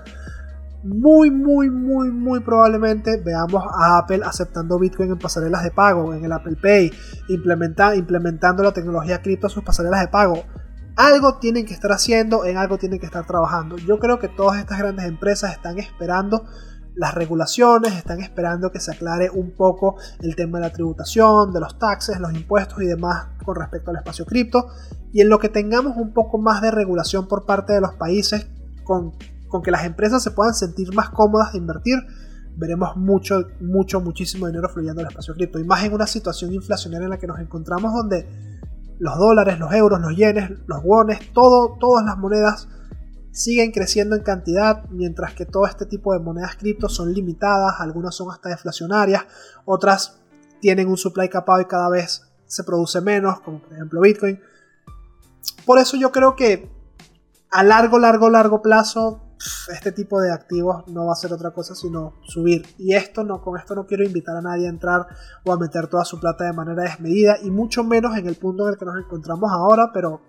muy, 0.85 1.31
muy, 1.31 1.69
muy, 1.71 2.11
muy 2.11 2.41
probablemente 2.41 3.19
veamos 3.19 3.63
a 3.73 3.97
Apple 3.97 4.21
aceptando 4.23 4.77
Bitcoin 4.77 5.11
en 5.11 5.17
pasarelas 5.17 5.63
de 5.63 5.71
pago, 5.71 6.13
en 6.13 6.23
el 6.23 6.31
Apple 6.31 6.57
Pay, 6.61 6.91
implementando 7.29 8.61
la 8.61 8.71
tecnología 8.71 9.21
cripto 9.21 9.47
a 9.47 9.49
sus 9.49 9.63
pasarelas 9.63 10.01
de 10.01 10.07
pago. 10.09 10.43
Algo 10.95 11.39
tienen 11.39 11.65
que 11.65 11.73
estar 11.73 11.91
haciendo, 11.91 12.45
en 12.45 12.57
algo 12.57 12.77
tienen 12.77 12.99
que 12.99 13.07
estar 13.07 13.25
trabajando. 13.25 13.77
Yo 13.77 13.99
creo 13.99 14.19
que 14.19 14.29
todas 14.29 14.59
estas 14.59 14.77
grandes 14.77 15.05
empresas 15.05 15.51
están 15.51 15.79
esperando 15.79 16.45
las 16.95 17.13
regulaciones, 17.13 17.93
están 17.93 18.21
esperando 18.21 18.71
que 18.71 18.79
se 18.79 18.91
aclare 18.91 19.29
un 19.29 19.51
poco 19.51 19.97
el 20.21 20.35
tema 20.35 20.59
de 20.59 20.65
la 20.65 20.71
tributación, 20.71 21.51
de 21.51 21.59
los 21.59 21.77
taxes, 21.77 22.19
los 22.19 22.33
impuestos 22.33 22.81
y 22.81 22.85
demás 22.85 23.27
con 23.43 23.55
respecto 23.55 23.91
al 23.91 23.97
espacio 23.97 24.25
cripto. 24.25 24.67
Y 25.11 25.21
en 25.21 25.29
lo 25.29 25.39
que 25.39 25.49
tengamos 25.49 25.97
un 25.97 26.13
poco 26.13 26.37
más 26.37 26.61
de 26.61 26.71
regulación 26.71 27.27
por 27.27 27.45
parte 27.45 27.73
de 27.73 27.81
los 27.81 27.93
países, 27.95 28.47
con, 28.83 29.13
con 29.49 29.61
que 29.61 29.71
las 29.71 29.85
empresas 29.85 30.23
se 30.23 30.31
puedan 30.31 30.53
sentir 30.53 30.93
más 30.93 31.09
cómodas 31.09 31.51
de 31.51 31.59
invertir, 31.59 31.97
veremos 32.57 32.95
mucho, 32.95 33.47
mucho, 33.59 33.99
muchísimo 33.99 34.47
dinero 34.47 34.69
fluyendo 34.69 35.01
al 35.01 35.07
espacio 35.07 35.33
cripto. 35.33 35.59
Y 35.59 35.65
más 35.65 35.83
en 35.83 35.93
una 35.93 36.07
situación 36.07 36.53
inflacionaria 36.53 37.05
en 37.05 37.11
la 37.11 37.17
que 37.17 37.27
nos 37.27 37.39
encontramos 37.39 37.93
donde 37.93 38.25
los 38.99 39.17
dólares, 39.17 39.59
los 39.59 39.73
euros, 39.73 39.99
los 39.99 40.15
yenes, 40.15 40.51
los 40.67 40.81
wones, 40.83 41.19
todo, 41.33 41.77
todas 41.77 42.05
las 42.05 42.17
monedas 42.17 42.69
siguen 43.35 43.71
creciendo 43.71 44.15
en 44.15 44.23
cantidad, 44.23 44.85
mientras 44.89 45.33
que 45.33 45.45
todo 45.45 45.67
este 45.67 45.85
tipo 45.85 46.13
de 46.13 46.19
monedas 46.19 46.55
cripto 46.55 46.87
son 46.87 47.13
limitadas, 47.13 47.75
algunas 47.79 48.15
son 48.15 48.31
hasta 48.31 48.47
deflacionarias, 48.47 49.25
otras 49.65 50.21
tienen 50.61 50.87
un 50.87 50.95
supply 50.95 51.27
capado 51.27 51.59
y 51.59 51.65
cada 51.65 51.89
vez 51.89 52.23
se 52.45 52.63
produce 52.63 53.01
menos, 53.01 53.41
como 53.41 53.59
por 53.61 53.73
ejemplo 53.73 53.99
Bitcoin. 53.99 54.39
Por 55.65 55.79
eso 55.79 55.97
yo 55.97 56.13
creo 56.13 56.37
que 56.37 56.71
a 57.51 57.61
largo, 57.63 57.99
largo, 57.99 58.29
largo 58.29 58.61
plazo 58.61 59.21
este 59.69 59.91
tipo 59.91 60.21
de 60.21 60.31
activos 60.31 60.87
no 60.87 61.07
va 61.07 61.11
a 61.11 61.17
ser 61.17 61.33
otra 61.33 61.51
cosa 61.51 61.75
sino 61.75 62.13
subir. 62.23 62.65
Y 62.77 62.93
esto 62.93 63.25
no, 63.25 63.41
con 63.41 63.59
esto 63.59 63.75
no 63.75 63.85
quiero 63.85 64.05
invitar 64.05 64.37
a 64.37 64.41
nadie 64.41 64.67
a 64.67 64.69
entrar 64.69 65.07
o 65.43 65.51
a 65.51 65.57
meter 65.57 65.87
toda 65.87 66.05
su 66.05 66.21
plata 66.21 66.45
de 66.45 66.53
manera 66.53 66.83
desmedida, 66.83 67.37
y 67.43 67.51
mucho 67.51 67.83
menos 67.83 68.17
en 68.17 68.27
el 68.27 68.35
punto 68.35 68.65
en 68.65 68.73
el 68.73 68.79
que 68.79 68.85
nos 68.85 68.97
encontramos 68.97 69.51
ahora, 69.51 69.91
pero 69.93 70.21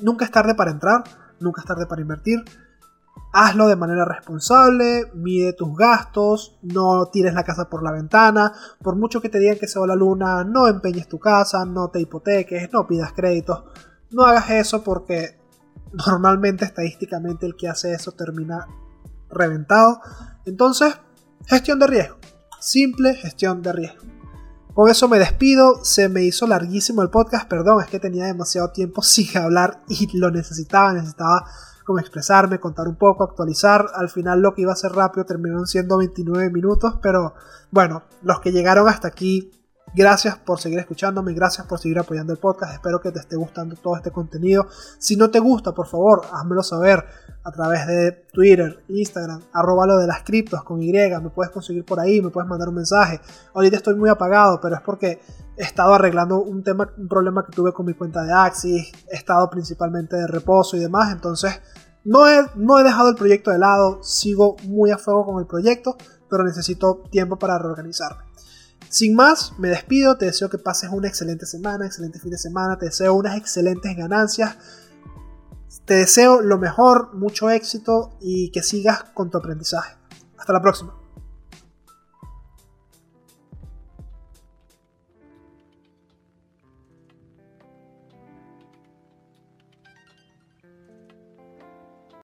nunca 0.00 0.26
es 0.26 0.30
tarde 0.30 0.54
para 0.54 0.70
entrar 0.70 1.02
nunca 1.40 1.60
es 1.60 1.66
tarde 1.66 1.86
para 1.86 2.02
invertir. 2.02 2.44
Hazlo 3.32 3.68
de 3.68 3.76
manera 3.76 4.04
responsable, 4.04 5.10
mide 5.14 5.52
tus 5.52 5.76
gastos, 5.76 6.58
no 6.62 7.06
tires 7.06 7.34
la 7.34 7.44
casa 7.44 7.68
por 7.68 7.82
la 7.82 7.92
ventana, 7.92 8.52
por 8.82 8.96
mucho 8.96 9.20
que 9.20 9.28
te 9.28 9.38
digan 9.38 9.58
que 9.58 9.68
se 9.68 9.78
va 9.78 9.86
la 9.86 9.94
luna, 9.94 10.44
no 10.44 10.66
empeñes 10.66 11.08
tu 11.08 11.18
casa, 11.18 11.64
no 11.66 11.88
te 11.88 12.00
hipoteques, 12.00 12.72
no 12.72 12.86
pidas 12.86 13.12
créditos, 13.12 13.64
no 14.10 14.24
hagas 14.24 14.48
eso 14.50 14.82
porque 14.82 15.38
normalmente 15.92 16.64
estadísticamente 16.64 17.44
el 17.44 17.56
que 17.56 17.68
hace 17.68 17.92
eso 17.92 18.12
termina 18.12 18.66
reventado. 19.30 20.00
Entonces, 20.46 20.98
gestión 21.46 21.78
de 21.78 21.86
riesgo, 21.86 22.16
simple 22.60 23.14
gestión 23.14 23.62
de 23.62 23.72
riesgo. 23.72 24.17
Con 24.78 24.88
eso 24.88 25.08
me 25.08 25.18
despido, 25.18 25.84
se 25.84 26.08
me 26.08 26.22
hizo 26.22 26.46
larguísimo 26.46 27.02
el 27.02 27.10
podcast, 27.10 27.48
perdón, 27.48 27.82
es 27.82 27.90
que 27.90 27.98
tenía 27.98 28.26
demasiado 28.26 28.70
tiempo 28.70 29.02
sin 29.02 29.36
hablar 29.36 29.80
y 29.88 30.16
lo 30.16 30.30
necesitaba, 30.30 30.92
necesitaba 30.92 31.44
como 31.84 31.98
expresarme, 31.98 32.60
contar 32.60 32.86
un 32.86 32.94
poco, 32.94 33.24
actualizar. 33.24 33.86
Al 33.96 34.08
final 34.08 34.40
lo 34.40 34.54
que 34.54 34.62
iba 34.62 34.72
a 34.72 34.76
ser 34.76 34.92
rápido 34.92 35.26
terminaron 35.26 35.66
siendo 35.66 35.98
29 35.98 36.50
minutos, 36.50 36.94
pero 37.02 37.34
bueno, 37.72 38.04
los 38.22 38.38
que 38.38 38.52
llegaron 38.52 38.88
hasta 38.88 39.08
aquí 39.08 39.50
Gracias 39.94 40.36
por 40.36 40.60
seguir 40.60 40.78
escuchándome, 40.78 41.32
gracias 41.32 41.66
por 41.66 41.78
seguir 41.78 41.98
apoyando 41.98 42.32
el 42.32 42.38
podcast. 42.38 42.74
Espero 42.74 43.00
que 43.00 43.10
te 43.10 43.20
esté 43.20 43.36
gustando 43.36 43.74
todo 43.76 43.96
este 43.96 44.10
contenido. 44.10 44.66
Si 44.98 45.16
no 45.16 45.30
te 45.30 45.40
gusta, 45.40 45.72
por 45.72 45.86
favor, 45.86 46.22
házmelo 46.32 46.62
saber 46.62 47.04
a 47.42 47.50
través 47.50 47.86
de 47.86 48.12
Twitter, 48.32 48.84
Instagram, 48.88 49.42
arroba 49.52 49.86
lo 49.86 49.98
de 49.98 50.06
las 50.06 50.22
criptos 50.22 50.62
con 50.62 50.82
Y. 50.82 50.92
Me 50.92 51.30
puedes 51.30 51.50
conseguir 51.50 51.84
por 51.84 51.98
ahí, 52.00 52.20
me 52.20 52.30
puedes 52.30 52.48
mandar 52.48 52.68
un 52.68 52.74
mensaje. 52.74 53.20
Ahorita 53.54 53.76
estoy 53.76 53.94
muy 53.94 54.10
apagado, 54.10 54.60
pero 54.60 54.76
es 54.76 54.82
porque 54.82 55.20
he 55.56 55.62
estado 55.62 55.94
arreglando 55.94 56.40
un 56.42 56.62
tema, 56.62 56.92
un 56.96 57.08
problema 57.08 57.44
que 57.44 57.52
tuve 57.52 57.72
con 57.72 57.86
mi 57.86 57.94
cuenta 57.94 58.22
de 58.22 58.32
Axis. 58.32 58.92
He 59.10 59.16
estado 59.16 59.48
principalmente 59.48 60.16
de 60.16 60.26
reposo 60.26 60.76
y 60.76 60.80
demás. 60.80 61.12
Entonces, 61.12 61.60
no 62.04 62.28
he, 62.28 62.46
no 62.56 62.78
he 62.78 62.84
dejado 62.84 63.08
el 63.08 63.16
proyecto 63.16 63.50
de 63.50 63.58
lado. 63.58 64.02
Sigo 64.02 64.56
muy 64.64 64.90
a 64.90 64.98
fuego 64.98 65.24
con 65.24 65.40
el 65.40 65.46
proyecto 65.46 65.96
pero 66.28 66.44
necesito 66.44 67.02
tiempo 67.10 67.38
para 67.38 67.58
reorganizarme. 67.58 68.27
Sin 68.88 69.14
más, 69.14 69.52
me 69.58 69.68
despido, 69.68 70.16
te 70.16 70.26
deseo 70.26 70.48
que 70.48 70.58
pases 70.58 70.90
una 70.90 71.08
excelente 71.08 71.46
semana, 71.46 71.86
excelente 71.86 72.18
fin 72.18 72.30
de 72.30 72.38
semana, 72.38 72.78
te 72.78 72.86
deseo 72.86 73.14
unas 73.14 73.36
excelentes 73.36 73.94
ganancias, 73.96 74.56
te 75.84 75.94
deseo 75.94 76.40
lo 76.40 76.58
mejor, 76.58 77.14
mucho 77.14 77.50
éxito 77.50 78.16
y 78.20 78.50
que 78.50 78.62
sigas 78.62 79.04
con 79.14 79.30
tu 79.30 79.38
aprendizaje. 79.38 79.96
Hasta 80.38 80.52
la 80.52 80.62
próxima. 80.62 80.97